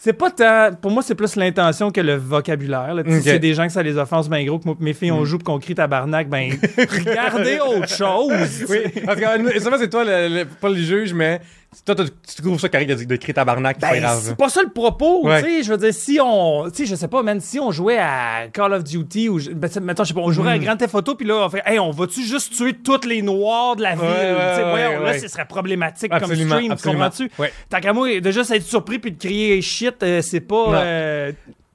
c'est 0.00 0.12
pas 0.12 0.30
tant. 0.30 0.70
Pour 0.80 0.92
moi, 0.92 1.02
c'est 1.02 1.16
plus 1.16 1.34
l'intention 1.36 1.90
que 1.90 2.00
le 2.00 2.14
vocabulaire. 2.14 2.94
là. 2.94 3.02
Tu 3.02 3.10
sais, 3.10 3.16
Ok. 3.16 3.22
Si 3.24 3.28
c'est 3.30 3.38
des 3.40 3.52
gens 3.54 3.66
que 3.66 3.72
ça 3.72 3.82
les 3.82 3.96
offense 3.98 4.30
bien 4.30 4.44
gros, 4.44 4.58
que 4.60 4.64
moi, 4.66 4.76
mes 4.78 4.94
filles, 4.94 5.10
on 5.12 5.24
joue 5.24 5.38
pis 5.38 5.44
qu'on 5.44 5.58
crie 5.58 5.74
tabarnak, 5.74 6.28
ben, 6.28 6.52
regardez 6.78 7.58
autre 7.60 7.88
chose. 7.88 8.64
Oui, 8.68 8.78
parce 9.04 9.18
que 9.20 9.24
euh, 9.56 9.60
souvent, 9.60 9.76
c'est 9.78 9.90
toi, 9.90 10.04
le, 10.04 10.28
le- 10.28 10.44
pas 10.46 10.68
le 10.68 10.76
juge, 10.76 11.12
mais 11.12 11.40
toi, 11.84 11.94
tu 11.96 12.42
trouves 12.42 12.58
ça 12.58 12.68
correct 12.68 12.88
de, 12.88 13.04
de 13.04 13.16
crier 13.16 13.34
tabarnak, 13.34 13.76
c'est 13.78 13.86
pas 13.86 13.92
Ben, 13.92 14.00
grave. 14.02 14.20
c'est 14.22 14.36
pas 14.36 14.48
ça 14.48 14.62
le 14.62 14.70
propos, 14.70 15.26
Ouais. 15.26 15.42
tu 15.42 15.48
sais, 15.48 15.62
je 15.62 15.70
veux 15.70 15.76
dire, 15.78 15.92
si 15.94 16.18
on, 16.22 16.64
tu 16.70 16.76
sais, 16.78 16.86
je 16.86 16.94
sais 16.94 17.08
pas, 17.08 17.22
man, 17.22 17.40
si 17.40 17.60
on 17.60 17.70
jouait 17.70 17.98
à 17.98 18.48
Call 18.52 18.72
of 18.72 18.84
Duty 18.84 19.28
ou, 19.28 19.38
ben, 19.54 19.68
mettons, 19.82 20.02
je 20.04 20.08
sais 20.08 20.14
pas, 20.14 20.20
on 20.20 20.32
jouerait 20.32 20.52
à 20.52 20.58
Grand 20.58 20.76
Theft 20.76 20.94
Auto, 20.94 21.14
puis 21.14 21.26
là, 21.26 21.44
on 21.46 21.48
fait, 21.50 21.62
hey, 21.66 21.78
on 21.78 21.90
va-tu 21.90 22.22
juste 22.22 22.54
tuer 22.54 22.72
toutes 22.72 23.04
les 23.04 23.22
noirs 23.22 23.76
de 23.76 23.82
la 23.82 23.94
ville, 23.94 24.02
Ouais, 24.02 24.98
là, 25.04 25.18
ce 25.18 25.28
serait 25.28 25.46
problématique 25.46 26.12
Absolument, 26.12 26.56
comme 26.56 26.76
stream, 26.78 26.94
comprends-tu? 26.94 27.30
Tant 27.68 27.80
qu'à 27.80 27.92
moi, 27.92 28.20
de 28.20 28.30
juste 28.30 28.50
être 28.50 28.62
surpris 28.64 28.98
puis 28.98 29.12
de 29.12 29.18
crier 29.18 29.60
shit, 29.62 30.02
euh, 30.02 30.22
c'est 30.22 30.40
pas, 30.40 30.74
euh, 30.82 31.32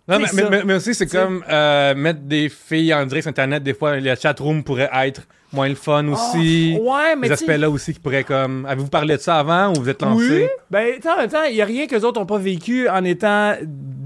Non, 0.07 0.19
mais, 0.19 0.27
c'est 0.27 0.35
mais, 0.35 0.41
ça. 0.43 0.49
mais- 0.49 0.63
mais 0.65 0.73
aussi, 0.73 0.93
c'est 0.93 1.07
comme 1.07 1.43
euh, 1.49 1.95
mettre 1.95 2.19
des 2.21 2.49
filles 2.49 2.93
en 2.93 3.05
direct 3.05 3.23
sur 3.23 3.29
Internet. 3.29 3.63
Des 3.63 3.73
fois, 3.73 3.97
le 3.99 4.15
chat 4.15 4.37
room 4.39 4.63
pourrait 4.63 4.89
être 5.05 5.21
moins 5.53 5.69
le 5.69 5.75
fun 5.75 6.05
aussi. 6.09 6.75
Oh, 6.79 6.91
ouais, 6.93 7.15
mais 7.15 7.27
sais- 7.27 7.33
aspects-là 7.33 7.69
aussi 7.69 7.93
qui 7.93 7.99
pourraient 7.99 8.23
comme. 8.25 8.65
Avez-vous 8.65 8.89
parlé 8.89 9.15
de 9.15 9.21
ça 9.21 9.39
avant 9.39 9.71
ou 9.71 9.81
vous 9.81 9.87
êtes 9.89 10.01
lancé? 10.01 10.43
Oui. 10.43 10.47
Ben, 10.69 10.93
en 11.05 11.17
même 11.21 11.29
temps, 11.29 11.43
il 11.47 11.53
n'y 11.55 11.61
a 11.61 11.65
rien 11.65 11.87
qu'eux 11.87 12.01
autres 12.01 12.19
n'ont 12.19 12.25
pas 12.25 12.37
vécu 12.37 12.89
en 12.89 13.03
étant 13.05 13.53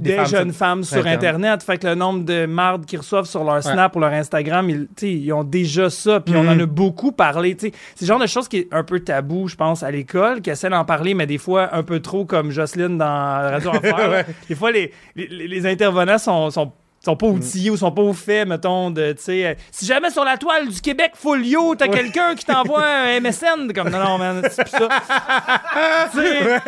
des, 0.01 0.16
femmes 0.16 0.25
jeunes 0.27 0.50
sur- 0.51 0.58
femmes 0.58 0.84
sur 0.84 0.98
Internet. 0.98 1.18
Internet. 1.24 1.63
Fait 1.63 1.77
que 1.77 1.88
le 1.88 1.96
nombre 1.96 2.24
de 2.24 2.46
mardes 2.46 2.86
qu'ils 2.86 3.00
reçoivent 3.00 3.25
sur 3.25 3.44
leur 3.44 3.62
Snap 3.63 3.96
ou 3.96 4.00
leur 4.00 4.12
Instagram, 4.13 4.70
ils, 4.70 4.88
ils 5.01 5.34
ont 5.34 5.44
déjà 5.44 5.89
ça. 5.89 6.20
Puis 6.20 6.36
on 6.36 6.48
en 6.48 6.60
a 6.60 6.66
beaucoup 6.66 7.12
parlé. 7.12 7.56
C'est 7.60 7.72
le 8.01 8.06
genre 8.08 8.20
de 8.20 8.27
choses 8.27 8.48
qui 8.48 8.58
est 8.58 8.68
un 8.72 8.84
peu 8.84 9.00
tabou, 9.00 9.48
je 9.48 9.56
pense, 9.56 9.84
à 9.84 9.92
l'école, 9.92 10.42
qui 10.42 10.50
essaient 10.50 10.70
d'en 10.70 10.86
parler, 10.86 11.13
mais 11.13 11.25
des 11.27 11.38
fois 11.38 11.75
un 11.75 11.84
peu 11.84 12.00
trop 12.00 12.25
comme 12.25 12.51
Jocelyne 12.51 12.98
dans 12.98 13.06
Radio 13.06 13.70
Enfer. 13.74 14.10
Ouais. 14.10 14.25
Des 14.48 14.56
fois, 14.56 14.72
les, 14.72 14.92
les, 15.16 15.48
les 15.48 15.66
intervenants 15.66 16.18
sont. 16.18 16.50
sont 16.50 16.72
sont 17.08 17.16
pas 17.16 17.28
outillés 17.28 17.70
ou 17.70 17.78
sont 17.78 17.92
pas 17.92 18.02
au 18.02 18.14
fait, 18.14 18.46
mettons, 18.46 18.92
de, 18.92 19.14
tu 19.14 19.24
sais, 19.24 19.46
euh, 19.46 19.54
si 19.72 19.86
jamais 19.86 20.10
sur 20.10 20.26
la 20.26 20.38
toile 20.38 20.68
du 20.68 20.82
Québec 20.82 21.12
Folio, 21.16 21.74
t'as 21.76 21.88
quelqu'un 21.88 22.36
qui 22.36 22.46
t'envoie 22.46 22.86
un 22.86 23.20
MSN, 23.22 23.72
comme, 23.74 23.90
non, 23.90 24.04
non, 24.04 24.18
man, 24.18 24.42
c'est 24.52 24.64
plus 24.64 24.72
ça. 24.72 24.90
Tu 26.12 26.20
sais, 26.20 26.62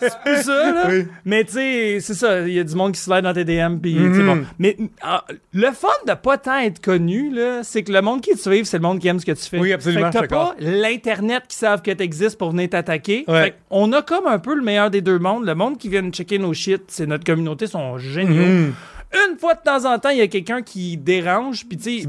c'est 0.00 0.18
plus 0.24 0.42
ça, 0.42 0.72
là. 0.72 0.84
Oui. 0.88 1.06
Mais 1.24 1.44
tu 1.44 1.52
sais, 1.52 1.98
c'est 2.00 2.14
ça, 2.14 2.40
il 2.40 2.54
y 2.54 2.58
a 2.58 2.64
du 2.64 2.74
monde 2.74 2.92
qui 2.92 3.00
slide 3.00 3.22
dans 3.22 3.32
tes 3.32 3.44
DM, 3.44 3.78
puis 3.78 3.94
tu 3.94 4.14
sais, 4.14 4.22
bon. 4.22 4.44
Mais 4.58 4.76
ah, 5.02 5.24
le 5.52 5.70
fun 5.70 5.88
de 6.06 6.14
pas 6.14 6.38
tant 6.38 6.58
être 6.58 6.80
connu, 6.80 7.32
là, 7.32 7.60
c'est 7.62 7.82
que 7.82 7.92
le 7.92 8.02
monde 8.02 8.20
qui 8.20 8.32
te 8.32 8.38
suit, 8.38 8.64
c'est 8.64 8.78
le 8.78 8.82
monde 8.82 8.98
qui 8.98 9.08
aime 9.08 9.20
ce 9.20 9.26
que 9.26 9.32
tu 9.32 9.44
fais. 9.44 9.58
Oui, 9.58 9.72
absolument, 9.72 10.10
Fait 10.10 10.18
que 10.18 10.26
t'as 10.26 10.28
pas 10.28 10.54
l'Internet 10.58 11.44
qui 11.48 11.56
savent 11.56 11.82
que 11.82 11.90
t'existes 11.90 12.38
pour 12.38 12.50
venir 12.50 12.70
t'attaquer. 12.70 13.24
Ouais. 13.28 13.44
Fait 13.44 13.54
on 13.70 13.92
a 13.92 14.02
comme 14.02 14.26
un 14.26 14.38
peu 14.38 14.54
le 14.54 14.62
meilleur 14.62 14.90
des 14.90 15.00
deux 15.00 15.18
mondes. 15.18 15.44
Le 15.44 15.54
monde 15.54 15.78
qui 15.78 15.88
vient 15.88 16.08
checker 16.10 16.38
nos 16.38 16.54
shit, 16.54 16.82
c'est 16.88 17.06
notre 17.06 17.24
communauté, 17.24 17.66
sont 17.66 17.98
géniaux. 17.98 18.44
Mhm. 18.44 18.72
Une 19.14 19.38
fois 19.38 19.54
de 19.54 19.60
temps 19.60 19.84
en 19.84 19.98
temps, 19.98 20.10
il 20.10 20.18
y 20.18 20.22
a 20.22 20.26
quelqu'un 20.28 20.62
qui 20.62 20.96
dérange, 20.96 21.66
puis 21.68 21.76
tu 21.76 22.00
sais, 22.00 22.06
Tu 22.06 22.08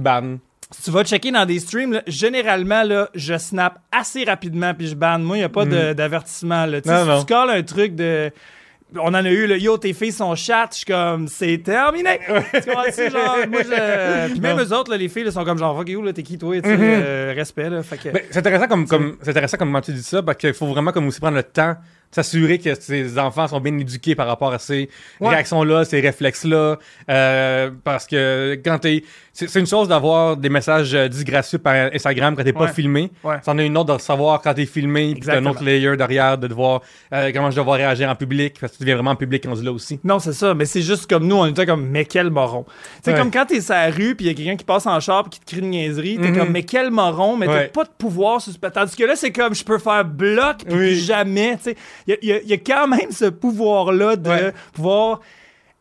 si 0.77 0.83
tu 0.83 0.91
vas 0.91 1.03
checker 1.03 1.31
dans 1.31 1.45
des 1.45 1.60
streams, 1.60 1.93
là, 1.93 2.01
généralement, 2.07 2.83
là, 2.83 3.10
je 3.13 3.38
snap 3.38 3.79
assez 3.91 4.24
rapidement 4.24 4.74
puis 4.74 4.88
je 4.88 4.95
banne. 4.95 5.22
Moi, 5.24 5.38
il 5.38 5.39
n'y 5.41 5.45
a 5.45 5.50
pas 5.50 5.65
d'avertissement. 5.65 6.65
Tu 6.65 6.72
Mm. 6.89 6.91
Non, 6.91 7.01
si 7.03 7.07
non. 7.10 7.19
tu 7.19 7.25
colles 7.33 7.50
un 7.51 7.63
truc 7.63 7.95
de. 7.95 8.31
On 8.95 9.07
en 9.07 9.13
a 9.15 9.24
eu, 9.24 9.48
le 9.48 9.57
yo, 9.60 9.75
tes 9.79 9.91
filles 9.93 10.12
sont 10.12 10.36
chattes, 10.36 10.74
je 10.74 10.77
suis 10.77 10.86
comme, 10.86 11.27
c'est 11.27 11.57
terminé. 11.63 12.19
Tu 12.53 12.62
comprends-tu, 12.62 13.10
genre, 13.10 13.38
moi, 13.50 13.62
je. 13.63 14.27
Puis 14.31 14.39
même 14.39 14.55
Non. 14.57 14.63
eux 14.63 14.72
autres, 14.74 14.91
là, 14.91 14.98
les 14.98 15.10
filles, 15.10 15.24
là, 15.24 15.31
sont 15.31 15.43
comme, 15.43 15.57
genre, 15.57 15.75
fuck 15.75 15.89
you, 15.89 16.01
là, 16.03 16.13
t'es 16.13 16.22
qui, 16.22 16.38
toi, 16.38 16.62
tu 16.62 16.69
Mhm. 16.69 16.77
euh, 16.79 17.33
respect, 17.36 17.72
là. 17.72 17.81
Fait 17.81 17.98
que. 17.98 18.10
Ben, 18.10 18.22
c'est 18.29 18.38
intéressant 18.39 18.67
comme, 18.67 18.88
comme 18.88 19.17
c'est 19.24 19.31
intéressant 19.31 19.57
comment 19.57 19.81
tu 19.81 19.93
dis 19.93 20.03
ça 20.03 20.22
parce 20.22 20.38
qu'il 20.38 20.53
faut 20.53 20.67
vraiment 20.67 20.91
comme 20.91 21.07
aussi 21.07 21.19
prendre 21.19 21.38
le 21.38 21.43
temps 21.43 21.75
s'assurer 22.13 22.60
que 22.60 22.74
ces 22.75 23.17
enfants 23.20 23.48
sont 23.48 23.60
bien 23.60 23.77
éduqués 23.77 24.15
par 24.15 24.27
rapport 24.27 24.53
à 24.53 24.60
ces 24.60 24.89
Ouais. 25.20 25.29
réactions-là, 25.29 25.86
ces 25.86 26.00
réflexes-là. 26.00 26.77
euh, 27.10 27.70
parce 27.84 28.05
que 28.08 28.60
quand 28.63 28.79
t'es. 28.79 29.03
C'est 29.36 29.55
une 29.60 29.65
chose 29.65 29.88
d'avoir 29.88 30.38
des 30.38 30.50
messages 30.50 30.93
euh, 30.93 31.08
disgracieux 31.08 31.58
par 31.58 31.74
Instagram 31.91 32.36
quand 32.36 32.43
t'es 32.43 32.53
pas 32.53 32.65
Ouais. 32.65 32.72
filmé. 32.72 33.10
Ouais. 33.24 33.38
C'en 33.43 33.58
est 33.58 33.65
une 33.65 33.75
autre 33.79 33.96
de 33.96 34.00
savoir 34.00 34.39
quand 34.43 34.53
t'es 34.53 34.67
filmé, 34.67 35.13
puis 35.15 35.24
t'as 35.25 35.38
un 35.39 35.46
autre 35.48 35.63
layer 35.63 35.98
derrière 35.98 36.38
de 36.38 36.46
devoir 36.48 36.82
euh, 37.13 37.32
comment 37.34 37.50
je 37.50 37.60
dois 37.60 37.75
réagir 37.75 38.08
en 38.10 38.15
public, 38.15 38.58
parce 38.62 38.74
que 38.74 38.77
tu 38.77 38.84
deviens 38.84 38.93
vraiment 38.96 39.12
en 39.12 39.15
public 39.15 39.43
rendu 39.48 39.63
là 39.63 39.72
aussi. 39.72 40.00
Non, 40.03 40.20
c'est 40.20 40.34
ça, 40.34 40.53
mais 40.53 40.65
c'est 40.65 40.84
juste 40.84 41.10
comme 41.10 41.25
nous, 41.25 41.36
on 41.36 41.48
était 41.48 41.65
comme, 41.65 41.88
mais 41.88 42.05
quel 42.05 42.29
moron. 42.29 42.63
C'est 43.03 43.15
comme 43.15 43.32
quand 43.32 43.48
t'es 43.48 43.60
sur 43.60 43.74
la 43.74 43.89
rue, 43.89 44.13
puis 44.13 44.25
il 44.25 44.27
y 44.27 44.29
a 44.29 44.34
quelqu'un 44.36 44.55
qui 44.55 44.65
passe 44.65 44.86
en 44.86 45.00
char, 45.00 45.24
puis 45.24 45.32
qui 45.32 45.39
te 45.39 45.46
crie 45.51 45.62
une 45.62 45.72
niaiserie, 45.72 46.20
t'es 46.22 46.29
Mhm. 46.29 46.38
comme, 46.38 46.50
mais 46.51 46.62
quel 46.63 46.91
moron, 46.91 47.36
mais 47.36 47.48
t'as 47.48 47.67
pas 47.70 47.86
de 47.86 47.89
pouvoir 47.98 48.39
sur 48.39 48.51
ce 48.53 48.58
Tandis 48.60 48.96
que 48.96 49.03
là, 49.03 49.15
c'est 49.15 49.32
comme, 49.32 49.55
je 49.55 49.63
peux 49.63 49.79
faire 49.79 50.05
bloc, 50.05 50.58
puis 50.67 50.75
Oui. 50.77 50.96
jamais, 51.00 51.58
tu 51.58 51.72
sais. 51.72 51.75
Il 52.07 52.17
y 52.22 52.31
y 52.31 52.48
y 52.50 52.53
a 52.53 52.57
quand 52.57 52.88
même 52.88 53.12
ce 53.12 53.25
pouvoir-là 53.25 54.15
de 54.15 54.29
Ouais. 54.29 54.53
pouvoir 54.74 55.22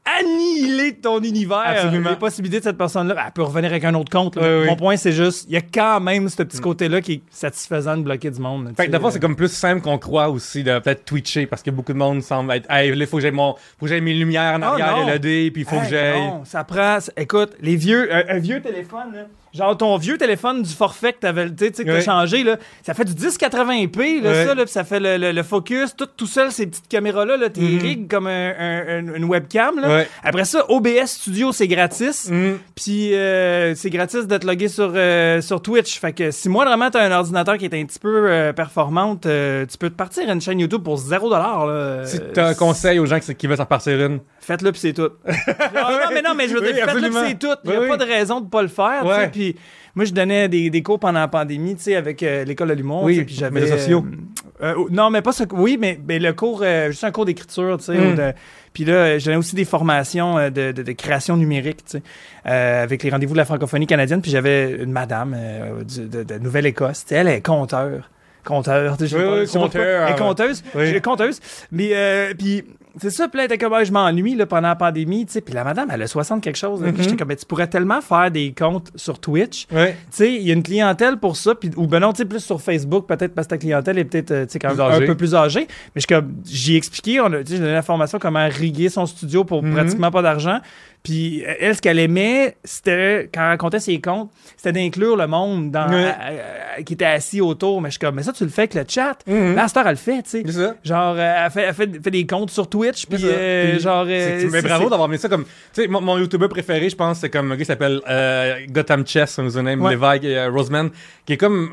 annihiler 0.04 0.94
ton 0.94 1.21
univers, 1.23 1.62
Absolument. 1.64 2.11
les 2.11 2.16
possibilités 2.16 2.59
de 2.59 2.64
cette 2.64 2.76
personne-là. 2.78 3.14
Ben, 3.14 3.23
Elle 3.26 3.32
peut 3.32 3.42
revenir 3.42 3.71
avec 3.71 3.85
un 3.85 3.94
autre 3.94 4.11
compte. 4.11 4.37
là. 4.37 4.42
Oui, 4.42 4.61
oui. 4.62 4.66
Mon 4.66 4.76
point, 4.76 4.97
c'est 4.97 5.12
juste, 5.12 5.47
il 5.49 5.54
y 5.54 5.56
a 5.56 5.61
quand 5.61 6.00
même 6.00 6.28
ce 6.28 6.42
petit 6.42 6.61
côté-là 6.61 7.00
qui 7.00 7.12
est 7.14 7.23
satisfaisant 7.30 7.97
de 7.97 8.02
bloquer 8.02 8.30
du 8.30 8.40
monde. 8.40 8.73
Fait 8.76 8.87
que 8.87 8.90
d'abord, 8.90 9.12
c'est 9.12 9.21
comme 9.21 9.37
plus 9.37 9.52
simple 9.52 9.80
qu'on 9.80 9.99
croit 9.99 10.28
aussi 10.28 10.62
de 10.64 10.78
peut-être 10.80 11.04
twitcher 11.04 11.47
parce 11.47 11.62
que 11.62 11.71
beaucoup 11.71 11.92
de 11.92 11.99
monde 11.99 12.23
semble 12.23 12.52
être 12.52 12.71
Hey, 12.71 12.90
là, 12.90 12.97
il 12.97 13.06
faut 13.06 13.18
que 13.18 13.23
j'aie 13.23 13.30
mon 13.30 13.54
faut 13.78 13.87
que 13.87 14.00
mes 14.00 14.14
lumières 14.14 14.54
en 14.54 14.62
Oh, 14.62 14.64
arrière 14.75 14.97
non. 14.97 15.06
LED, 15.06 15.52
puis 15.52 15.62
il 15.62 15.64
faut 15.64 15.78
que 15.78 15.87
j'aille. 15.88 16.21
non, 16.21 16.44
ça 16.44 16.64
prend. 16.64 16.99
Écoute, 17.16 17.52
les 17.61 17.76
vieux, 17.76 18.12
un, 18.12 18.37
un 18.37 18.38
vieux 18.38 18.61
téléphone, 18.61 19.12
là, 19.14 19.26
genre 19.54 19.76
ton 19.76 19.97
vieux 19.99 20.16
téléphone 20.16 20.62
du 20.62 20.73
forfait 20.73 21.12
que 21.12 21.18
t'avais, 21.21 21.50
tu 21.50 21.66
sais, 21.66 21.85
que 21.85 21.90
t'as 21.90 22.00
changé, 22.00 22.42
là, 22.42 22.56
ça 22.82 22.94
fait 22.94 23.04
du 23.04 23.12
1080p, 23.12 24.23
là, 24.23 24.47
ça, 24.47 24.54
là, 24.54 24.64
puis 24.64 24.73
ça 24.73 24.85
fait 24.85 24.99
le, 25.00 25.16
le- 25.18 25.32
le 25.32 25.42
focus, 25.42 25.94
tout, 25.94 26.06
tout 26.16 26.26
seul, 26.26 26.50
ces 26.50 26.66
petites 26.66 26.88
caméras-là, 26.88 27.37
là, 27.37 27.50
t'es 27.50 27.61
rig 27.61 28.09
comme 28.11 28.26
un- 28.26 28.54
un- 28.59 28.88
un- 29.09 29.14
une 29.14 29.25
webcam, 29.25 29.78
là. 29.78 29.88
Ouais. 29.97 30.09
Après 30.23 30.45
ça, 30.45 30.65
OBS 30.71 31.07
Studio, 31.07 31.53
c'est 31.53 31.69
gratis. 31.69 32.29
Mm. 32.31 32.53
Puis 32.75 33.15
euh, 33.15 33.75
c'est 33.75 33.91
gratis 33.91 34.27
de 34.27 34.37
te 34.37 34.47
loguer 34.47 34.69
sur, 34.69 34.93
euh, 34.95 35.41
sur 35.41 35.61
Twitch. 35.63 35.99
Fait 35.99 36.13
que 36.13 36.31
si 36.31 36.49
moi, 36.49 36.65
vraiment, 36.65 36.91
t'as 36.91 37.05
un 37.05 37.13
ordinateur 37.13 37.59
qui 37.59 37.65
est 37.65 37.75
un 37.75 37.85
petit 37.85 37.99
peu 37.99 38.31
euh, 38.31 38.53
performante, 38.53 39.27
euh, 39.27 39.67
tu 39.67 39.79
peux 39.79 39.91
te 39.91 39.95
partir 39.97 40.29
une 40.31 40.41
chaîne 40.41 40.61
YouTube 40.61 40.83
pour 40.83 40.99
0$. 40.99 41.31
Là. 41.31 42.05
Si 42.07 42.19
t'as 42.33 42.49
un 42.49 42.55
conseil 42.55 42.99
aux 42.99 43.07
gens 43.07 43.21
qui, 43.21 43.35
qui 43.35 43.47
veulent 43.47 43.57
s'en 43.57 43.67
partir 43.67 44.01
une. 44.05 44.21
Faites-le 44.41 44.73
puis 44.73 44.81
c'est 44.81 44.93
tout. 44.93 45.03
non, 45.27 45.35
non, 45.75 45.99
mais 46.13 46.23
non, 46.23 46.35
mais 46.37 46.49
je 46.49 46.55
veux 46.55 46.61
Oui, 46.61 46.73
dire, 46.73 46.85
faites-le 46.87 47.11
puis 47.11 47.19
c'est 47.29 47.39
tout. 47.39 47.47
Il 47.65 47.71
n'y 47.71 47.77
a 47.77 47.81
Oui, 47.81 47.89
pas 47.89 47.95
oui. 47.95 47.99
de 47.99 48.05
raison 48.13 48.41
de 48.41 48.49
pas 48.49 48.63
le 48.63 48.69
faire. 48.69 49.05
Ouais. 49.05 49.29
Puis 49.29 49.57
moi, 49.95 50.05
je 50.07 50.13
donnais 50.13 50.49
des, 50.49 50.71
des 50.71 50.83
cours 50.83 50.99
pendant 50.99 51.21
la 51.21 51.29
pandémie, 51.29 51.77
tu 51.77 51.83
sais, 51.83 51.97
avec 51.97 52.23
euh, 52.23 52.45
l'école 52.45 52.69
de 52.69 52.75
l'humour. 52.75 53.03
Oui, 53.03 53.23
puis 53.25 53.35
j'avais 53.35 53.71
euh, 53.71 54.01
euh, 54.62 54.75
non, 54.90 55.11
mais 55.11 55.23
pas 55.23 55.33
ça. 55.33 55.45
Oui, 55.52 55.76
mais, 55.81 55.99
mais 56.07 56.19
le 56.19 56.33
cours, 56.33 56.61
euh, 56.62 56.88
juste 56.90 57.04
un 57.04 57.11
cours 57.11 57.25
d'écriture, 57.25 57.78
tu 57.78 57.85
sais. 57.85 57.95
Mm. 57.97 58.33
Puis 58.73 58.85
là, 58.85 58.95
euh, 58.95 59.19
donnais 59.21 59.37
aussi 59.37 59.54
des 59.54 59.64
formations 59.64 60.38
euh, 60.38 60.50
de, 60.50 60.73
de- 60.73 60.83
de 60.83 60.92
création 60.92 61.37
numérique, 61.37 61.85
tu 61.85 61.99
sais, 61.99 62.02
euh, 62.47 62.83
avec 62.83 63.02
les 63.02 63.11
rendez-vous 63.11 63.33
de 63.35 63.38
la 63.38 63.45
francophonie 63.45 63.87
canadienne. 63.87 64.23
Puis 64.23 64.31
j'avais 64.31 64.71
une 64.83 64.92
madame 64.92 65.35
euh, 65.37 65.85
du- 65.85 66.09
de, 66.09 66.23
de 66.23 66.38
Nouvelle-Écosse. 66.38 67.02
Tu 67.04 67.09
sais, 67.11 67.14
Elle 67.16 67.28
est 67.28 67.42
conteur. 67.45 68.09
Conteur. 68.45 68.97
tu 68.97 69.07
sais, 69.07 69.11
je 69.11 69.16
sais 69.16 69.59
Oui, 69.59 69.62
oui, 69.64 69.71
quoi. 69.71 69.81
Elle 69.83 70.12
est 70.14 70.19
conteuse. 70.19 70.64
oui. 70.75 71.00
Conteuse. 71.02 71.38
Mais, 71.71 71.90
euh, 71.92 72.33
puis 72.37 72.64
c'est 73.01 73.11
ça, 73.11 73.29
puis 73.29 73.39
là, 73.39 73.45
elle 73.45 73.53
était 73.53 73.59
comme, 73.59 73.73
Ah, 73.73 73.85
je 73.85 73.93
m'ennuie 73.93 74.35
là, 74.35 74.47
pendant 74.47 74.69
la 74.69 74.77
pandémie, 74.77 75.25
tu 75.27 75.33
sais. 75.33 75.41
Puis 75.41 75.55
la 75.55 75.65
madame, 75.65 75.89
elle 75.93 76.03
a 76.03 76.07
60 76.07 76.43
quelque 76.43 76.57
chose. 76.57 76.83
là. 76.83 76.93
Puis 76.93 77.03
j'étais 77.05 77.17
comme, 77.17 77.29
Ben, 77.29 77.37
tu 77.37 77.47
pourrais 77.47 77.67
tellement 77.67 78.01
faire 78.01 78.31
des 78.31 78.53
comptes 78.57 78.91
sur 78.97 79.19
Twitch. 79.19 79.67
Ouais. 79.73 79.93
Tu 79.93 80.17
sais, 80.17 80.35
il 80.35 80.43
y 80.43 80.51
a 80.51 80.55
une 80.55 80.63
clientèle 80.63 81.17
pour 81.19 81.37
ça, 81.37 81.55
puis, 81.55 81.71
ou 81.77 81.87
ben 81.87 82.01
non, 82.01 82.13
tu 82.13 82.19
sais, 82.19 82.25
plus 82.25 82.41
sur 82.41 82.61
Facebook, 82.61 83.07
peut-être 83.07 83.35
parce 83.35 83.47
que 83.47 83.51
ta 83.51 83.59
clientèle 83.59 83.99
est 83.99 84.05
peut-être, 84.05 84.31
euh, 84.31 84.45
tu 84.47 84.53
sais, 84.53 84.59
quand 84.59 84.69
même 84.69 84.77
Plus 84.77 84.83
un 84.85 84.91
âgée. 84.91 85.07
peu 85.07 85.15
plus 85.17 85.35
âgée. 85.35 85.61
Mais 85.69 85.69
je 85.97 86.01
suis 86.01 86.07
comme, 86.09 86.33
j'ai 86.45 86.77
expliqué, 86.77 87.21
on 87.21 87.27
a, 87.27 87.39
tu 87.39 87.47
sais, 87.47 87.55
j'ai 87.55 87.59
donné 87.61 87.73
la 87.73 87.83
formation 87.83 88.19
comment 88.19 88.47
riguer 88.49 88.89
son 88.89 89.07
studio 89.07 89.45
pour 89.45 89.63
Mhm. 89.63 89.73
pratiquement 89.75 90.11
pas 90.11 90.23
d'argent. 90.23 90.59
Puis 91.02 91.42
elle, 91.59 91.75
ce 91.75 91.80
qu'elle 91.82 91.99
aimait, 91.99 92.56
c'était, 92.62 93.28
quand 93.35 93.40
elle 93.42 93.49
racontait 93.49 93.80
ses 93.80 94.00
comptes, 94.00 94.30
c'était 94.56 94.73
d'inclure 94.73 95.16
le 95.16 95.26
monde 95.26 95.71
dans, 95.73 95.88
Ouais. 95.88 96.04
euh, 96.04 96.11
euh, 96.78 96.82
qui 96.85 96.92
était 96.92 97.04
assis 97.06 97.40
autour. 97.40 97.80
Mais 97.82 97.88
je 97.88 97.94
suis 97.94 97.99
comme, 97.99 98.14
mais 98.14 98.23
ça, 98.23 98.32
tu 98.32 98.44
le 98.44 98.50
fais 98.50 98.62
avec 98.62 98.75
le 98.75 98.85
chat. 98.88 99.18
Mhm. 99.26 99.56
Là, 99.56 99.64
à 99.64 99.68
cette 99.68 99.76
heure, 99.78 99.87
elle 99.87 99.92
le 99.92 99.97
fait, 99.97 100.23
tu 100.23 100.30
sais. 100.52 100.68
Genre, 100.85 101.14
euh, 101.18 101.42
elle, 101.44 101.50
fait, 101.50 101.62
elle 101.62 101.75
fait, 101.75 101.90
fait 102.04 102.11
des 102.12 102.25
comptes 102.25 102.50
sur 102.50 102.68
Twitch, 102.68 103.06
puis 103.06 103.18
euh, 103.25 103.80
genre... 103.80 104.06
euh, 104.09 104.49
mais 104.52 104.62
bravo 104.62 104.88
d'avoir 104.88 105.09
mis 105.09 105.18
ça 105.18 105.28
comme. 105.28 105.44
Tu 105.75 105.82
sais, 105.82 105.88
mon, 105.88 106.00
mon 106.00 106.18
YouTuber 106.18 106.47
préféré, 106.49 106.88
je 106.88 106.94
pense, 106.97 107.18
c'est 107.18 107.30
comme 107.30 107.50
un 107.50 107.54
gars 107.56 107.61
qui 107.62 107.64
s'appelle 107.66 108.00
euh, 108.09 108.54
Gotham 108.71 109.04
Chess, 109.04 109.32
son 109.35 109.44
username, 109.47 109.82
Ouais. 109.82 109.97
Levi 109.97 110.28
et 110.28 110.47
Roseman, 110.47 110.90
qui 111.26 111.32
est 111.32 111.37
comme. 111.37 111.73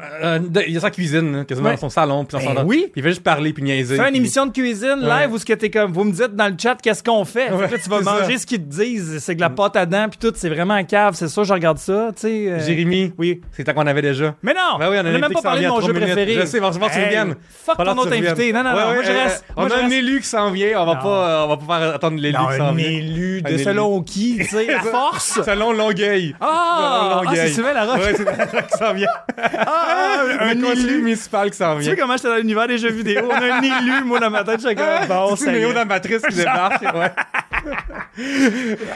de- 0.49 0.63
il 0.67 0.75
a 0.75 0.79
sa 0.79 0.89
cuisine, 0.89 1.37
là, 1.37 1.45
quasiment 1.45 1.67
Ouais. 1.69 1.75
dans 1.75 1.81
son 1.81 1.89
salon, 1.89 2.25
puis 2.25 2.37
Ben 2.43 2.63
oui. 2.65 2.87
Puis 2.91 3.01
il 3.01 3.03
fait 3.03 3.09
juste 3.09 3.23
parler, 3.23 3.53
puis 3.53 3.61
niaiser. 3.63 3.95
Fais 3.95 4.01
une 4.03 4.07
puis- 4.09 4.17
émission 4.17 4.47
de 4.47 4.51
cuisine 4.51 4.99
Ouais. 5.03 5.21
live 5.25 5.33
où 5.33 5.37
ce 5.37 5.45
que 5.45 5.53
t'es 5.53 5.69
comme, 5.69 5.91
vous 5.93 6.03
me 6.03 6.11
dites 6.11 6.35
dans 6.35 6.47
le 6.47 6.55
chat 6.59 6.75
qu'est-ce 6.81 7.03
qu'on 7.03 7.25
fait? 7.25 7.45
Fait 7.45 7.49
que 7.49 7.53
Ouais, 7.55 7.67
là, 7.69 7.77
tu 7.83 7.89
vas 7.89 8.01
manger 8.01 8.33
ça. 8.33 8.39
ce 8.39 8.45
qu'ils 8.47 8.63
te 8.63 8.69
disent. 8.75 9.18
C'est 9.19 9.35
de 9.35 9.41
la 9.41 9.49
pâte 9.49 9.75
à 9.75 9.85
dents 9.85 10.07
puis 10.09 10.17
tout. 10.19 10.33
C'est 10.35 10.49
vraiment 10.49 10.83
cave. 10.83 11.13
C'est 11.15 11.27
ça, 11.27 11.43
je 11.43 11.53
regarde 11.53 11.77
ça. 11.77 12.09
Tu 12.15 12.21
sais. 12.21 12.47
euh, 12.49 12.59
Jérémy, 12.65 13.13
Oui. 13.17 13.41
c'est 13.51 13.63
tant 13.63 13.73
qu'on 13.73 13.85
avait 13.87 14.01
déjà. 14.01 14.35
Mais 14.43 14.53
non! 14.53 14.77
Ben 14.79 14.89
oui, 14.89 14.95
on 14.97 14.99
a 14.99 15.03
n'a 15.03 15.09
un 15.09 15.11
même 15.13 15.21
pas 15.21 15.27
qui 15.29 15.33
s'en 15.35 15.41
parlé 15.41 15.59
de 15.61 15.65
vient, 15.65 15.75
mon 15.75 15.81
jeu 15.81 15.93
minutes. 15.93 16.07
préféré. 16.13 16.33
Je 16.41 16.45
sais, 16.45 16.59
que 16.89 16.93
tu 16.93 16.99
Hey, 16.99 17.05
reviennes. 17.05 17.35
Fuck 17.65 17.77
ton 17.77 17.83
que 17.95 17.99
autre 17.99 18.13
invité. 18.13 18.53
Non, 18.53 18.63
non, 18.63 18.69
non. 18.71 18.75
moi, 18.93 19.03
je 19.03 19.11
reste. 19.11 19.45
On 19.55 19.61
moi, 19.61 19.69
je 19.69 19.73
a 19.73 19.77
un 19.77 19.81
reste- 19.81 19.93
élu 19.93 20.19
qui 20.21 20.27
s'en 20.27 20.51
vient, 20.51 20.81
on 20.81 20.85
va 20.85 20.93
Non. 20.95 21.01
pas, 21.01 21.29
euh, 21.29 21.43
on 21.43 21.47
va 21.49 21.57
pas 21.57 21.79
faire 21.79 21.95
attendre 21.95 22.17
l'élu 22.19 22.37
qui 22.51 22.57
s'en 22.57 22.67
un 22.67 22.71
vient. 22.73 22.89
élu 22.89 23.41
Un 23.45 23.49
de 23.49 23.53
élu. 23.55 23.63
selon 23.63 24.01
qui, 24.03 24.37
tu 24.39 24.45
sais, 24.45 24.65
la 24.67 24.79
force? 24.91 25.41
Selon 25.43 25.73
Longueuil. 25.73 26.35
Ah! 26.41 26.45
Selon 26.79 27.19
Ah, 27.19 27.21
Longueuil. 27.23 27.37
c'est 27.47 27.53
Sylvain 27.53 27.73
Larocque. 27.73 27.97
Ouais, 27.97 28.13
c'est 28.15 28.25
Larocque 28.25 28.67
qui 28.71 28.77
s'en 28.77 28.93
vient. 28.93 29.07
Ah, 29.37 30.23
un, 30.41 30.47
Un 30.49 30.61
conseiller 30.61 30.89
élu. 30.89 31.01
municipal 31.01 31.49
qui 31.51 31.57
s'en 31.57 31.75
Tu 31.75 31.81
vient. 31.81 31.91
sais 31.91 31.97
comment 31.97 32.15
j'étais 32.17 32.29
dans 32.29 32.35
l'univers 32.37 32.67
des 32.67 32.77
jeux 32.77 32.91
vidéo? 32.91 33.23
On 33.29 33.33
a 33.33 33.55
un 33.57 33.61
élu, 33.61 34.03
moi, 34.05 34.19
dans 34.19 34.29
ma 34.29 34.43
tête, 34.43 34.61
comme, 34.63 34.75
bon, 35.07 35.35
c'est 35.35 35.45
ça 35.45 35.51
y 35.51 35.59
Néo 35.59 35.69
dans 35.73 35.79
la 35.79 35.85
matrice 35.85 36.21
qui 36.29 36.35
débarque? 36.35 36.81
ouais. 36.83 37.11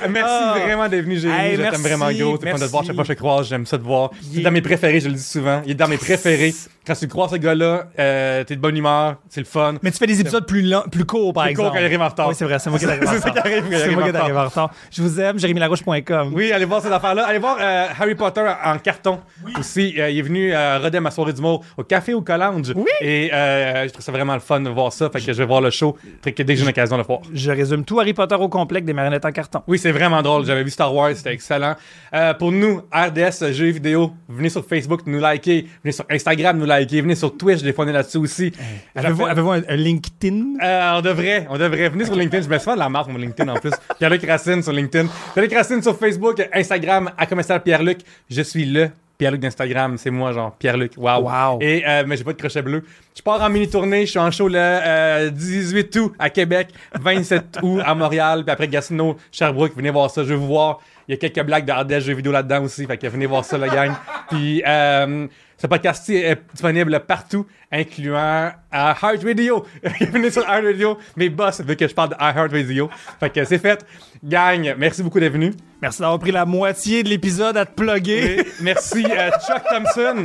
Merci 0.09 0.23
Ah. 0.25 0.55
vraiment 0.63 0.87
d'être 0.89 1.03
venu, 1.05 1.17
Jérémy. 1.17 1.39
Hey, 1.43 1.55
je 1.57 1.61
t'aime 1.61 1.81
vraiment 1.81 2.11
gros. 2.11 2.37
T'es 2.37 2.51
fun 2.51 2.57
de 2.57 2.65
te 2.65 2.69
voir 2.69 2.83
chaque 2.83 2.95
fois 2.95 3.03
que 3.03 3.07
je 3.09 3.13
croise. 3.17 3.47
J'aime 3.47 3.65
ça 3.65 3.77
te 3.77 3.83
voir. 3.83 4.11
Il 4.31 4.39
est- 4.39 4.43
dans 4.43 4.51
mes 4.51 4.61
préférés, 4.61 4.99
je 4.99 5.07
le 5.07 5.15
dis 5.15 5.23
souvent. 5.23 5.61
Il 5.65 5.71
est 5.71 5.75
dans 5.75 5.87
mes 5.87 5.97
préférés. 5.97 6.53
Quand 6.85 6.93
tu 6.95 7.07
croises 7.07 7.31
ce 7.31 7.37
gars-là, 7.37 7.85
euh, 7.97 8.43
t'es 8.43 8.55
de 8.55 8.61
bonne 8.61 8.75
humeur, 8.75 9.15
c'est 9.29 9.39
le 9.39 9.45
fun. 9.45 9.75
Mais 9.81 9.91
tu 9.91 9.97
fais 9.97 10.05
des 10.07 10.19
épisodes 10.19 10.45
plus, 10.45 10.61
longs, 10.63 10.83
plus 10.91 11.05
courts, 11.05 11.31
par 11.33 11.45
Plus 11.45 11.53
court 11.53 11.65
exemple. 11.67 11.77
quand 11.77 11.81
il 11.81 11.85
arrive 11.85 12.01
en 12.01 12.09
retard. 12.09 12.27
Oui, 12.27 12.35
c'est 12.35 12.43
vrai, 12.45 12.59
c'est 12.59 12.69
moi 12.69 12.77
qui 12.79 12.85
arrive 12.85 13.03
en 13.07 13.11
C'est 13.11 13.19
ça 13.19 13.29
retard. 13.29 13.43
qui 13.43 13.49
arrive 13.49 13.63
quand 13.63 13.71
il 13.71 13.77
C'est 13.79 13.89
moi 13.91 14.09
qui 14.11 14.15
arrive 14.17 14.37
en 14.37 14.45
retard. 14.45 14.71
Je 14.91 15.01
vous 15.01 15.19
aime, 15.19 15.39
jérémylarouche.com. 15.39 16.31
Oui, 16.33 16.51
allez 16.51 16.65
voir 16.65 16.81
cette 16.81 16.91
affaire-là. 16.91 17.25
Allez 17.25 17.39
voir 17.39 17.57
euh, 17.61 17.85
Harry 17.99 18.15
Potter 18.15 18.45
en 18.65 18.77
carton 18.79 19.19
aussi. 19.57 19.95
Euh, 19.97 20.09
il 20.09 20.19
est 20.19 20.21
venu 20.23 20.53
à 20.53 20.79
Rodin 20.79 20.99
ma 20.99 21.11
soirée 21.11 21.33
d'humour 21.33 21.63
au 21.77 21.83
Café 21.83 22.13
au 22.13 22.21
Collange. 22.21 22.73
Oui. 22.75 22.83
Et 23.01 23.33
euh, 23.33 23.83
je 23.87 23.89
trouve 23.93 24.03
ça 24.03 24.11
vraiment 24.11 24.33
le 24.33 24.39
fun 24.41 24.59
de 24.59 24.69
voir 24.69 24.91
ça. 24.91 25.09
Fait 25.09 25.19
que 25.19 25.25
je 25.25 25.31
vais 25.37 25.45
voir 25.45 25.61
le 25.61 25.69
show 25.69 25.97
dès 26.21 26.33
que 26.33 26.43
j'ai 26.45 26.61
une 26.61 26.67
occasion 26.67 26.97
de 26.97 27.01
le 27.01 27.07
voir. 27.07 27.19
Je 27.33 27.51
résume 27.51 27.85
tout 27.85 27.99
Harry 27.99 28.13
Potter 28.13 28.35
au 28.35 28.49
complet 28.49 28.77
avec 28.77 28.85
des 28.85 28.93
marionnettes 28.93 29.25
en 29.25 29.31
carton. 29.31 29.61
Oui, 29.67 29.79
c'est 29.79 29.91
vraiment 29.91 30.21
drôle. 30.21 30.45
J'avais 30.45 30.63
vu 30.63 30.69
Star 30.69 30.93
Wars, 30.93 31.11
c'était 31.15 31.33
excellent. 31.33 31.75
Euh, 32.13 32.33
pour 32.33 32.51
nous, 32.51 32.81
RDS 32.91 33.51
Jeux 33.53 33.69
vidéo, 33.71 34.11
venez 34.27 34.49
sur 34.49 34.65
Facebook 34.65 35.01
nous 35.05 35.19
liker, 35.19 35.67
venez 35.83 35.91
sur 35.93 36.05
Instagram 36.09 36.57
nous 36.57 36.65
liker, 36.65 36.72
venez 36.81 37.15
sur 37.15 37.35
Twitch, 37.37 37.61
des 37.61 37.73
fois 37.73 37.85
on 37.85 37.87
est 37.87 37.93
là-dessus 37.93 38.17
aussi. 38.17 38.51
Avez-vous 38.95 39.25
avez-vous 39.25 39.51
un, 39.51 39.61
un 39.67 39.75
LinkedIn? 39.75 40.55
Euh, 40.61 40.97
on 40.97 41.01
devrait, 41.01 41.47
on 41.49 41.57
devrait. 41.57 41.89
Venez 41.89 42.05
sur 42.05 42.15
LinkedIn. 42.15 42.43
Je 42.43 42.49
mets 42.49 42.59
souvent 42.59 42.75
de 42.75 42.79
la 42.79 42.89
marque 42.89 43.09
mon 43.09 43.17
LinkedIn 43.17 43.51
en 43.51 43.59
plus. 43.59 43.71
Pierre-Luc 43.97 44.25
Racine 44.25 44.61
sur 44.63 44.71
LinkedIn. 44.71 45.07
Pierre-Luc 45.33 45.53
Racine 45.53 45.81
sur 45.81 45.97
Facebook, 45.97 46.47
Instagram, 46.53 47.11
à 47.17 47.25
commercial 47.25 47.61
Pierre-Luc. 47.61 47.99
Je 48.29 48.41
suis 48.41 48.65
le 48.65 48.89
Pierre-Luc 49.17 49.41
d'Instagram. 49.41 49.97
C'est 49.97 50.11
moi, 50.11 50.31
genre, 50.31 50.55
Pierre-Luc. 50.57 50.93
Wow. 50.97 51.21
Wow. 51.23 51.59
Et, 51.61 51.83
euh, 51.87 52.03
mais 52.05 52.17
j'ai 52.17 52.23
pas 52.23 52.33
de 52.33 52.37
crochet 52.37 52.61
bleu. 52.61 52.83
Je 53.15 53.21
pars 53.21 53.41
en 53.41 53.49
mini-tournée. 53.49 54.05
Je 54.05 54.11
suis 54.11 54.19
en 54.19 54.31
show 54.31 54.47
le 54.47 54.57
euh, 54.59 55.29
18 55.29 55.95
août 55.97 56.13
à 56.19 56.29
Québec, 56.29 56.69
27 56.99 57.59
août 57.61 57.81
à 57.85 57.93
Montréal, 57.95 58.43
puis 58.43 58.51
après 58.51 58.67
Gatineau, 58.67 59.17
Sherbrooke. 59.31 59.75
Venez 59.75 59.91
voir 59.91 60.09
ça. 60.09 60.23
Je 60.23 60.29
vais 60.29 60.35
vous 60.35 60.47
voir. 60.47 60.79
Il 61.07 61.11
y 61.11 61.13
a 61.13 61.17
quelques 61.17 61.45
blagues 61.45 61.65
de 61.65 61.71
RDS 61.71 62.05
jeux 62.05 62.13
vidéo 62.13 62.31
là-dedans 62.31 62.63
aussi. 62.63 62.85
Fait 62.85 62.97
que 62.97 63.07
venez 63.07 63.25
voir 63.25 63.43
ça, 63.43 63.57
la 63.57 63.67
gang. 63.67 63.91
Puis, 64.29 64.63
euh, 64.65 65.27
ce 65.57 65.67
podcast 65.67 66.09
est 66.09 66.41
disponible 66.51 66.99
partout, 67.07 67.45
incluant 67.71 68.51
à 68.71 68.97
Heart 69.01 69.23
Radio. 69.23 69.65
venez 70.11 70.31
sur 70.31 70.41
Heart 70.41 70.65
Radio. 70.65 70.97
Mes 71.15 71.29
boss 71.29 71.61
veulent 71.61 71.77
que 71.77 71.87
je 71.87 71.93
parle 71.93 72.09
de 72.09 72.15
Heart 72.15 72.51
Radio. 72.51 72.89
Fait 73.19 73.29
que 73.29 73.43
c'est 73.45 73.59
fait. 73.59 73.85
Gang, 74.23 74.75
merci 74.77 75.03
beaucoup 75.03 75.19
d'être 75.19 75.33
venu. 75.33 75.53
Merci 75.81 76.01
d'avoir 76.01 76.19
pris 76.19 76.31
la 76.31 76.45
moitié 76.45 77.03
de 77.03 77.09
l'épisode 77.09 77.57
à 77.57 77.65
te 77.65 77.73
plugger. 77.73 78.45
Merci 78.61 79.05
à 79.05 79.31
Chuck 79.31 79.63
Thompson, 79.69 80.23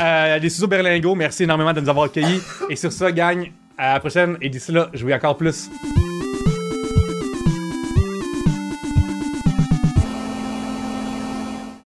euh, 0.00 0.38
des 0.38 0.48
ciseaux 0.48 0.68
Berlingo. 0.68 1.14
Merci 1.14 1.44
énormément 1.44 1.72
de 1.72 1.80
nous 1.80 1.88
avoir 1.88 2.06
accueillis. 2.06 2.40
Et 2.70 2.76
sur 2.76 2.92
ça, 2.92 3.10
gang, 3.12 3.50
à 3.78 3.94
la 3.94 4.00
prochaine. 4.00 4.36
Et 4.40 4.48
d'ici 4.48 4.72
là, 4.72 4.88
jouez 4.92 5.14
encore 5.14 5.36
plus. 5.36 5.68